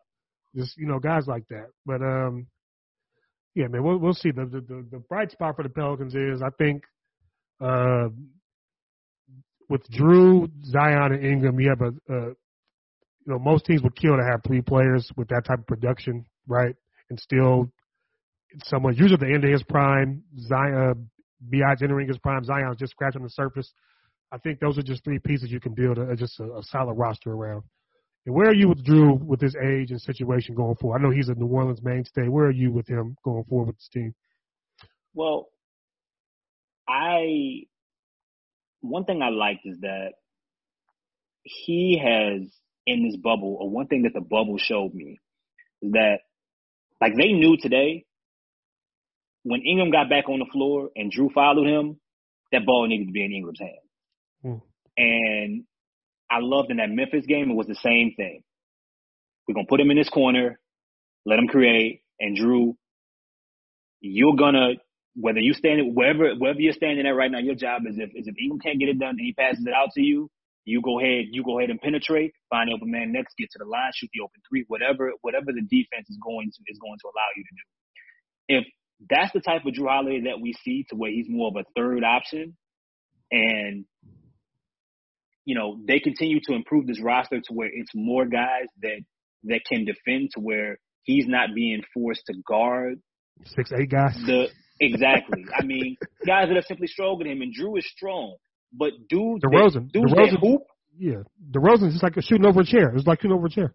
[0.56, 1.68] just you know guys like that.
[1.86, 2.48] But um,
[3.56, 4.32] yeah, man, we'll we'll see.
[4.32, 6.84] The the the, the bright spot for the Pelicans is I think
[7.62, 8.10] uh,
[9.70, 12.36] with Jrue, Zion, and Ingram, you have a, a you
[13.34, 16.76] know most teams would kill to have three players with that type of production, right?
[17.10, 17.72] And still,
[18.66, 21.10] someone usually the end of his prime, Zion,
[21.50, 23.72] Bi's entering his prime, Zion's just scratching the surface.
[24.32, 26.94] I think those are just three pieces you can build a, just a, a solid
[26.94, 27.64] roster around.
[28.26, 31.00] And where are you with Jrue with his age and situation going forward?
[31.00, 32.28] I know he's a New Orleans mainstay.
[32.28, 34.14] Where are you with him going forward with this team?
[35.14, 35.48] Well,
[36.90, 37.64] I
[38.82, 40.12] one thing I liked is that
[41.44, 42.50] he has
[42.86, 45.20] in this bubble, or one thing that the bubble showed me
[45.82, 46.20] is that
[47.00, 48.07] like they knew today
[49.48, 52.00] when Ingram got back on the floor and Jrue followed him,
[52.52, 53.86] that ball needed to be in Ingram's hand.
[54.44, 54.64] Hmm.
[54.98, 55.64] And
[56.30, 58.44] I loved in that Memphis game, it was the same thing.
[59.48, 60.60] We're gonna put him in this corner,
[61.26, 62.76] let him create, and Jrue,
[64.02, 64.74] you're gonna
[65.16, 68.28] whether you stand wherever wherever you're standing at right now, your job is if is
[68.28, 70.30] if Ingram can't get it done and he passes it out to you,
[70.66, 73.60] you go ahead, you go ahead and penetrate, find the open man next, get to
[73.60, 77.00] the line, shoot the open three, whatever whatever the defense is going to is going
[77.00, 77.66] to allow you to do.
[78.60, 78.66] If
[79.10, 81.66] that's the type of Jrue Holiday that we see to where he's more of a
[81.76, 82.56] third option
[83.32, 83.86] and
[85.46, 89.00] you know, they continue to improve this roster to where it's more guys that
[89.46, 93.00] that can defend to where he's not being forced to guard
[93.46, 94.16] Six eight guys.
[94.26, 94.48] the
[94.80, 95.46] exactly.
[95.58, 95.96] I mean,
[96.26, 98.36] guys that are simply stronger than him, and Jrue is strong,
[98.74, 99.74] but dudes, DeRozan.
[99.74, 100.62] that, dudes DeRozan- that hoop,
[100.98, 101.22] Yeah,
[101.52, 102.94] DeRozan's just like shooting over a chair.
[102.96, 103.74] It's like shooting over a chair.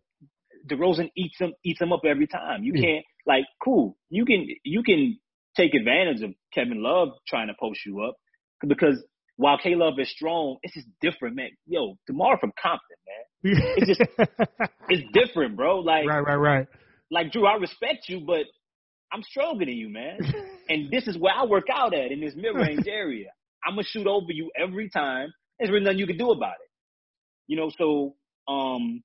[0.69, 2.65] DeRozan eats them eats them up every time.
[2.65, 2.83] You Yeah.
[2.83, 3.97] can't like cool.
[4.11, 5.19] You can you can
[5.57, 8.17] take advantage of Kevin Love trying to post you up
[8.67, 9.03] because
[9.37, 11.51] while K Love is strong, it's just different, man.
[11.67, 14.31] Yo, DeMar from Compton, man, It's just-
[14.89, 15.79] it's different, bro.
[15.81, 16.67] Like right, right, right.
[17.11, 18.45] like Jrue, I respect you, but
[19.13, 20.19] I'm stronger than you, man.
[20.69, 23.29] and this is where I work out at in this mid range area.
[23.65, 25.33] I'm gonna shoot over you every time.
[25.59, 26.71] There's really nothing you can do about it.
[27.47, 28.15] You know, so
[28.49, 29.03] um,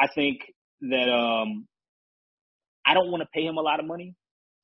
[0.00, 0.40] I think
[0.82, 1.67] that um,
[2.88, 4.14] I don't want to pay him a lot of money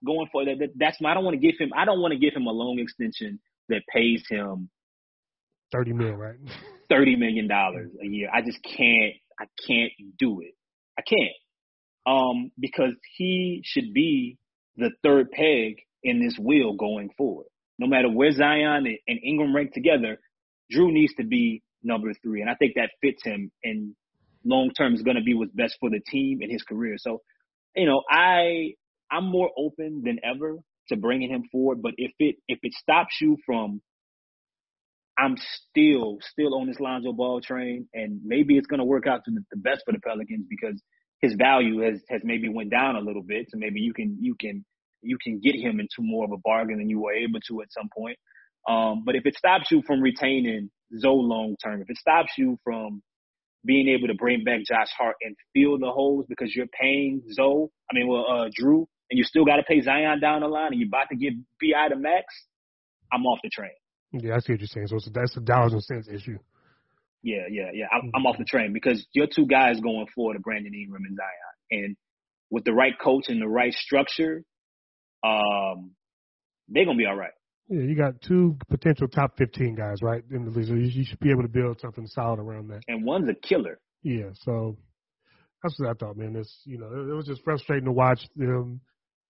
[0.04, 0.56] going for that.
[0.60, 1.10] that that's my.
[1.10, 1.70] I don't want to give him.
[1.76, 4.70] I don't want to give him a loan extension that pays him
[5.72, 6.36] thirty million, right?
[6.88, 8.30] thirty million dollars a year.
[8.32, 9.14] I just can't.
[9.38, 10.54] I can't do it.
[10.98, 11.34] I can't.
[12.06, 14.38] Um, because he should be
[14.76, 17.46] the third peg in this wheel going forward.
[17.78, 20.20] No matter where Zion and- and Ingram rank together,
[20.72, 23.50] Jrue needs to be number three, and I think that fits him.
[23.64, 23.96] And
[24.44, 26.96] long term is going to be what's best for the team and his career.
[26.98, 27.22] So,
[27.76, 28.74] you know, I
[29.10, 30.58] I'm more open than ever
[30.88, 31.82] to bringing him forward.
[31.82, 33.80] But if it if it stops you from
[35.18, 39.24] I'm still still on this Lonzo Ball train, and maybe it's going to work out
[39.24, 40.80] to the, best for the Pelicans because
[41.20, 43.46] his value has has maybe went down a little bit.
[43.50, 44.64] So maybe you can you can
[45.02, 47.72] you can get him into more of a bargain than you were able to at
[47.72, 48.18] some point.
[48.68, 52.58] Um, but if it stops you from retaining Zoe long term, if it stops you
[52.64, 53.02] from
[53.64, 57.68] being able to bring back Josh Hart and fill the holes because you're paying Zoe,
[57.90, 60.72] I mean, well, uh, Jrue, and you still got to pay Zion down the line,
[60.72, 62.26] and you're about to give Bi to max,
[63.12, 63.70] I'm off the train.
[64.12, 64.88] Yeah, I see what you're saying.
[64.88, 66.38] So it's, that's a dollars and cents issue.
[67.22, 67.86] Yeah, yeah, yeah.
[67.90, 71.16] I'm, I'm off the train because your two guys going forward are Brandon Ingram and
[71.16, 71.96] Zion, and
[72.50, 74.44] with the right coach and the right structure,
[75.24, 75.92] um,
[76.68, 77.32] they're gonna be all right.
[77.68, 80.68] Yeah, you got two potential top 15 guys, right, in the league.
[80.68, 82.82] So you, should be able to build something solid around that.
[82.88, 83.78] And one's a killer.
[84.02, 84.76] Yeah, so
[85.62, 86.36] that's what I thought, man.
[86.36, 88.80] It's you know, it, it was just frustrating to watch them.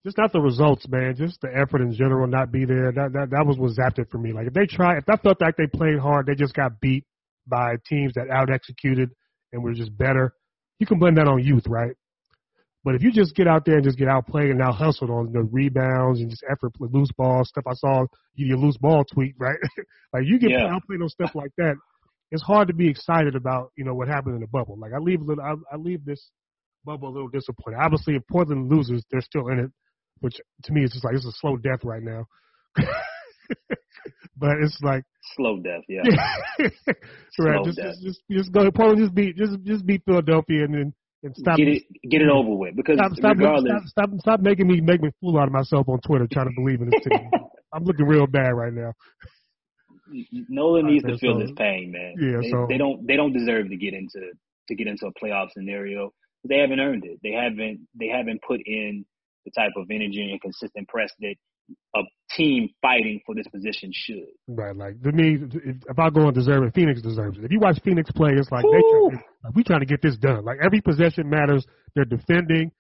[0.05, 1.15] Just not the results, man.
[1.17, 2.91] Just the effort in general not be there.
[2.91, 4.33] That that that was what zapped it for me.
[4.33, 7.05] Like if they try, if I felt like they played hard, they just got beat
[7.47, 9.11] by teams that out executed
[9.53, 10.35] and were just better.
[10.81, 11.95] You can blame that on youth, right?
[12.85, 15.33] But if you just get out there and just get outplayed and out hustled on
[15.33, 18.05] the rebounds and just effort, loose ball stuff, I saw
[18.35, 19.57] you your loose ball tweet, right?
[20.13, 20.67] like you get Yeah.
[20.75, 21.77] outplayed on stuff like that,
[22.31, 24.77] it's hard to be excited about, you know, what happened in the bubble.
[24.79, 26.31] Like I leave a little, I, I leave this
[26.85, 27.79] bubble a little disappointed.
[27.81, 29.71] Obviously, if Portland loses, they're still in it,
[30.21, 32.27] which to me is just like it's a slow death right now.
[34.37, 35.05] but it's like
[35.37, 36.03] slow death, yeah.
[37.39, 37.65] right.
[37.65, 39.01] Just, just, just just go Portland.
[39.01, 40.95] Just beat just just beat Philadelphia and then
[41.25, 44.41] and stop get it get it over with because stop stop, regardless, stop, stop stop
[44.41, 47.03] making me make me fool out of myself on Twitter trying to believe in this
[47.11, 47.31] team.
[47.73, 48.93] I'm looking real bad right now.
[50.49, 52.15] Nolan needs to feel so, his pain, man.
[52.21, 54.21] Yeah, they, so they don't they don't deserve to get into
[54.69, 56.13] to get into a playoff scenario.
[56.47, 57.19] They haven't earned it.
[57.23, 59.05] They haven't they haven't put in
[59.47, 61.37] the type of energy and consistent press that
[61.95, 62.01] a
[62.37, 64.27] team fighting for this position should.
[64.49, 67.45] Right, like to me, if, if I go and deserve it, Phoenix deserves it.
[67.45, 70.17] If you watch Phoenix play, it's like they try, like, we trying to get this
[70.17, 70.45] done.
[70.45, 71.65] Like every possession matters.
[71.95, 72.73] They're defending.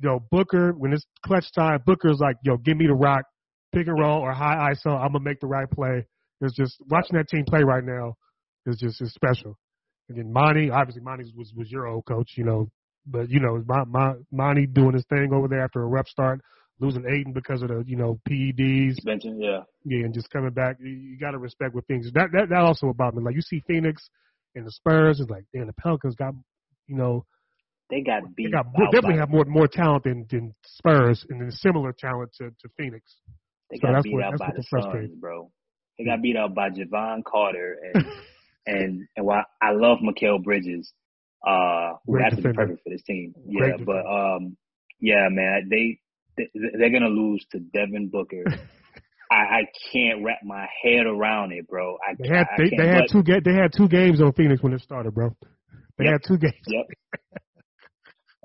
[0.00, 3.24] Yo, Booker, when it's clutch time, Booker's like, yo, give me the rock,
[3.72, 4.90] pick and roll or high ISO.
[4.90, 6.06] I'm gonna make the right play.
[6.40, 8.14] It's just watching that team play right now
[8.66, 9.58] is just is special.
[10.08, 12.70] And then Monty, obviously Monty was was your old coach, you know,
[13.06, 16.40] but you know, my, my Monty doing his thing over there after a rep start,
[16.82, 18.96] losing Ayton because of the you know PEDs.
[19.04, 20.76] Yeah, yeah, and just coming back.
[20.80, 22.10] You, you got to respect what things.
[22.12, 23.22] That that that also about me.
[23.22, 24.08] Like you see Phoenix
[24.54, 26.34] and the Spurs, it's like damn, the Pelicans got
[26.86, 27.24] you know.
[27.88, 28.46] They got beat.
[28.46, 32.50] They got definitely have more more talent than than Spurs and then similar talent to
[32.50, 33.16] to Phoenix.
[33.70, 35.50] They so got beat what, out by the Suns, bro.
[35.98, 38.06] They got beat out by Jevon Carter and
[38.66, 40.92] and and while I love Mikal Bridges,
[41.46, 43.34] uh, who Great has to be perfect for this team.
[43.46, 44.56] Yeah, but um,
[45.00, 45.98] yeah, man, they
[46.36, 48.44] they're gonna lose to Devin Booker.
[49.30, 49.60] I, I
[49.92, 51.96] can't wrap my head around it, bro.
[51.96, 54.82] I, they had they, they had two they had two games on Phoenix when it
[54.82, 55.34] started, bro.
[55.98, 56.66] They yep, had two games.
[56.66, 56.86] Yep.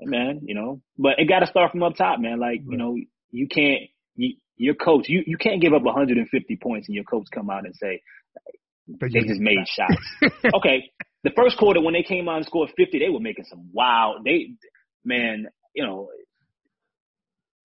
[0.02, 2.40] man, you know, but it got to start from up top, man.
[2.40, 2.64] Like right.
[2.68, 2.96] you know,
[3.30, 3.82] you can't
[4.16, 7.66] you, your coach you you can't give up 150 points and your coach come out
[7.66, 8.00] and say
[8.86, 10.34] they just made shots.
[10.54, 10.90] okay,
[11.24, 14.24] the first quarter when they came out and scored 50, they were making some wild.
[14.24, 14.52] They,
[15.04, 16.08] man, you know,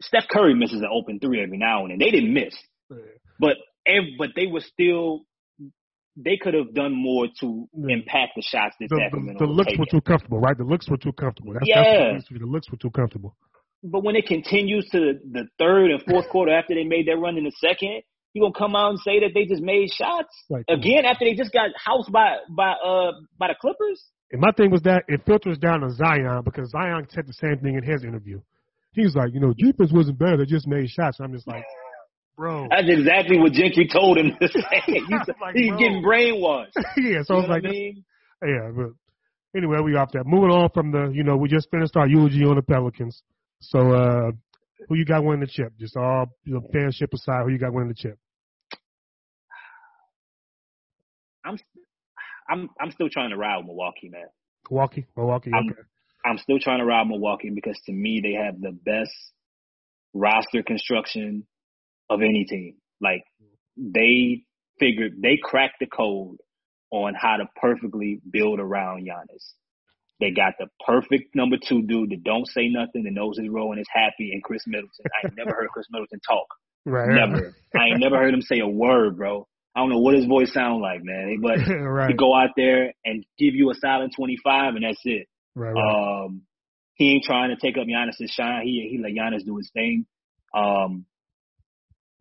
[0.08, 2.00] Steph Curry misses an open three every now and then.
[2.00, 2.56] They didn't miss,
[3.40, 3.58] but
[4.18, 5.26] but they were still.
[6.16, 7.96] They could have done more to yeah.
[7.96, 9.40] impact the shots that the, Sacramento.
[9.40, 10.56] The, the looks were too comfortable, right?
[10.56, 11.54] The looks were too comfortable.
[11.54, 13.36] That's, yeah, that's the looks were too comfortable.
[13.84, 17.38] But when it continues to the third and fourth quarter after they made that run
[17.38, 20.66] in the second, you gonna come out and say that they just made shots right.
[20.70, 24.04] again after they just got housed by by uh by the Clippers?
[24.32, 27.60] And my thing was that it filters down to Zion because Zion said the same
[27.60, 28.42] thing in his interview.
[28.94, 31.18] He's like, you know, defense wasn't bad; they just made shots.
[31.20, 31.64] I'm just like,
[32.38, 32.68] bro.
[32.70, 34.62] That's exactly what Gentry told him to say.
[34.86, 35.10] he's,
[35.42, 36.72] like, he's getting brainwashed.
[36.98, 38.06] yeah, so you I was like, I mean?
[38.44, 38.92] yeah, but
[39.58, 40.26] anyway, we off that.
[40.26, 43.22] Moving on from the, you know, we just finished our eulogy on the Pelicans.
[43.62, 44.32] So, uh,
[44.90, 45.74] who you got winning the chip?
[45.80, 48.18] Just all you know, fanship aside, who you got winning the chip?
[51.46, 51.58] I'm
[52.50, 54.28] I'm I'm still trying to ride with Milwaukee, man.
[54.70, 55.52] Milwaukee, Milwaukee.
[55.54, 55.82] I'm, okay.
[56.26, 59.14] I'm still trying to ride Milwaukee because to me they have the best
[60.14, 61.46] roster construction
[62.10, 62.76] of any team.
[63.02, 63.24] Like
[63.78, 64.44] they
[64.80, 66.38] figured they cracked the code
[66.92, 69.54] on how to perfectly build around Giannis.
[70.20, 73.72] They got the perfect number two dude that don't say nothing, that knows his role
[73.72, 75.06] and is happy, and Khris Middleton.
[75.06, 76.48] I ain't never heard Khris Middleton talk.
[76.86, 77.08] Right.
[77.08, 77.56] Never.
[77.74, 79.48] I ain't never heard him say a word, bro.
[79.74, 81.40] I don't know what his voice sound like, man.
[81.42, 82.10] But right.
[82.10, 85.28] he go out there and give you a silent 25, and that's it.
[85.56, 86.26] Right, right.
[86.26, 86.44] Um,
[86.96, 88.64] he ain't trying to take up Giannis's shine.
[88.64, 90.06] He he let Giannis do his thing.
[90.54, 91.06] Um,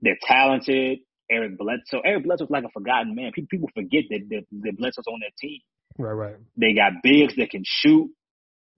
[0.01, 1.01] they're talented.
[1.31, 2.03] Eric Bledsoe.
[2.05, 3.33] Eric Bledsoe's like a forgotten man.
[3.33, 5.61] People forget that that, that Bledsoe's on their team.
[5.99, 6.37] Right, right.
[6.57, 8.11] They got bigs that can shoot.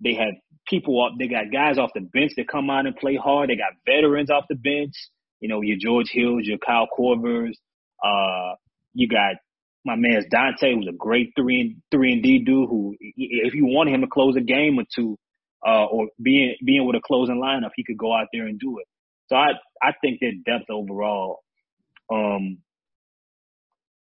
[0.03, 0.35] They have
[0.69, 1.13] people off.
[1.19, 3.51] They got guys off the bench that come out and play hard.
[3.51, 4.95] They got veterans off the bench.
[5.41, 7.55] You know, your George Hills, your Kyle Korvers.
[8.03, 8.55] Uh,
[8.93, 9.37] you got
[9.85, 12.69] my man's Donte, who's a great three and three and D dude.
[12.69, 15.19] Who, if you want him to close a game or two,
[15.67, 18.79] uh, or being being with a closing lineup, he could go out there and do
[18.79, 18.87] it.
[19.29, 19.49] So I
[19.83, 21.41] I think their depth overall,
[22.13, 22.59] um,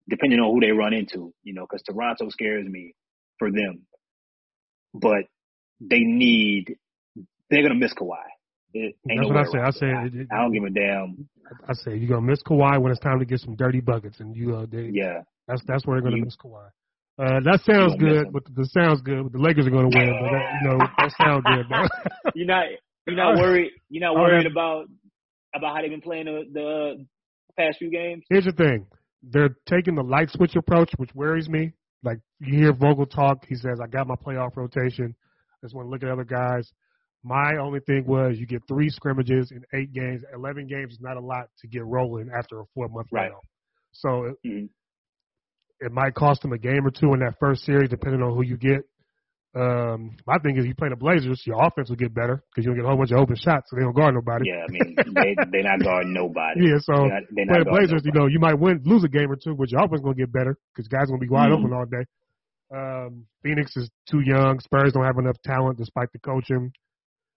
[0.09, 2.93] depending on who they run into, you know, because Toronto scares me
[3.39, 3.86] for them,
[4.93, 5.25] but
[5.79, 6.77] they need
[7.49, 8.17] they're gonna miss Kawhi.
[8.73, 9.59] It That's what I say.
[9.59, 11.29] I say it, it, I don't give a damn.
[11.67, 14.36] I say you're gonna miss Kawhi when it's time to get some dirty buckets, and
[14.36, 16.67] you uh, they, yeah, that's that's where they're gonna miss Kawhi.
[17.19, 19.31] Uh, that sounds good, but the sounds good.
[19.31, 21.65] The Lakers are gonna win, but that, you know that sounds good.
[21.69, 22.31] Though.
[22.35, 22.65] you're not
[23.05, 23.71] you're not worried.
[23.89, 24.85] You're not worried about
[25.55, 27.05] about how they've been playing the, the
[27.57, 28.23] past few games.
[28.29, 28.87] Here's the thing:
[29.21, 31.73] they're taking the light switch approach, which worries me.
[32.03, 35.15] Like you hear Vogel talk, he says, "I got my playoff rotation.
[35.15, 36.71] I just want to look at other guys."
[37.23, 40.23] My only thing was you get three scrimmages in eight games.
[40.33, 43.29] Eleven games is not a lot to get rolling after a four month right.
[43.29, 43.45] layoff.
[43.91, 44.65] So mm-hmm.
[45.86, 48.43] It might cost them a game or two in that first series, depending on who
[48.43, 48.81] you get.
[49.55, 52.73] Um, my thing is, you play the Blazers, your offense will get better because you'll
[52.73, 54.49] get a whole bunch of open shots, so they don't guard nobody.
[54.49, 56.61] Yeah, I mean, they they're not guarding nobody.
[56.65, 59.07] Yeah, so They're not, they're play the Blazers, you know, you might win, lose a
[59.07, 61.59] game or two, but your offense gonna get better because guys gonna be wide Mhm.
[61.59, 62.05] open all day.
[62.73, 64.59] Um, Phoenix is too young.
[64.59, 66.71] Spurs don't have enough talent despite the coaching.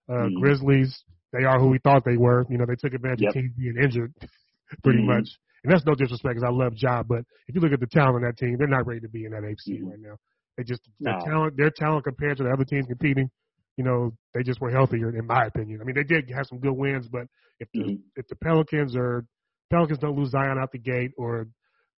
[0.09, 0.39] Uh, Mhm.
[0.41, 2.45] Grizzlies, they are who we thought they were.
[2.49, 3.29] You know, they took advantage Yep.
[3.29, 4.13] of teams being injured
[4.83, 5.05] pretty Mhm.
[5.05, 5.29] much.
[5.63, 8.15] And that's no disrespect because I love Ja, but if you look at the talent
[8.15, 9.89] on that team, they're not ready to be in that seed Mhm.
[9.89, 10.17] right now.
[10.57, 11.19] They just their No.
[11.23, 13.29] talent, their talent compared to the other teams competing,
[13.77, 15.81] you know, they just were healthier in my opinion.
[15.81, 17.27] I mean, they did have some good wins, but
[17.59, 18.01] if the Mhm.
[18.15, 19.25] if the Pelicans or
[19.69, 21.47] Pelicans don't lose Zion out the gate, or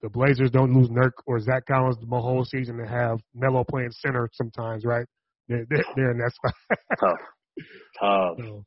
[0.03, 3.91] the Blazers don't lose Nurk or Zach Collins the whole season to have Melo playing
[3.93, 5.07] center sometimes, right?
[5.49, 6.55] They're, they're, they're in that spot.
[7.01, 7.19] Tough,
[8.01, 8.37] tough.
[8.39, 8.65] So,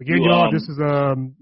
[0.00, 1.34] again, You, y'all, um, this is um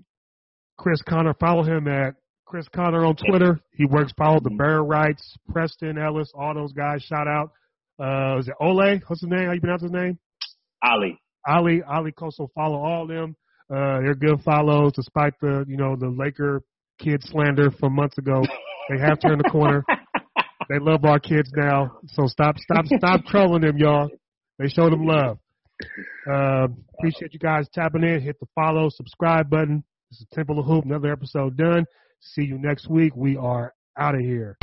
[0.78, 1.34] Chris Connor.
[1.34, 2.14] Follow him at
[2.48, 3.60] Chris Connor on Twitter.
[3.74, 4.50] He works follow the.
[4.50, 7.02] Bird Writes, Preston Ellis, all those guys.
[7.02, 7.52] Shout out.
[8.00, 9.00] Uh, is it Ole?
[9.06, 9.46] What's his name?
[9.46, 10.18] How you pronounce his name?
[10.82, 11.18] Ali.
[11.46, 12.50] Ali Ali Koso.
[12.54, 13.36] Follow all of them.
[13.70, 16.62] Uh, they're good follows, despite the you know the Laker
[16.98, 18.42] kid slander from months ago.
[18.88, 19.84] They have turned the corner.
[20.68, 21.98] They love our kids now.
[22.08, 24.10] So stop, stop, stop trolling them, y'all.
[24.58, 25.38] They show them love.
[26.30, 26.68] Uh,
[26.98, 28.20] appreciate you guys tapping in.
[28.20, 29.82] Hit the follow, subscribe button.
[30.10, 30.84] This is Temple of Hoop.
[30.84, 31.86] Another episode done.
[32.20, 33.14] See you next week.
[33.16, 34.56] We are out of here.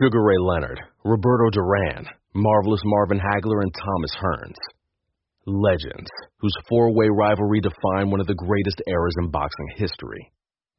[0.00, 4.56] Sugar Ray Leonard, Roberto Duran, Marvelous Marvin Hagler, and Thomas Hearns.
[5.46, 6.08] Legends,
[6.38, 10.30] whose four way rivalry defined one of the greatest eras in boxing history.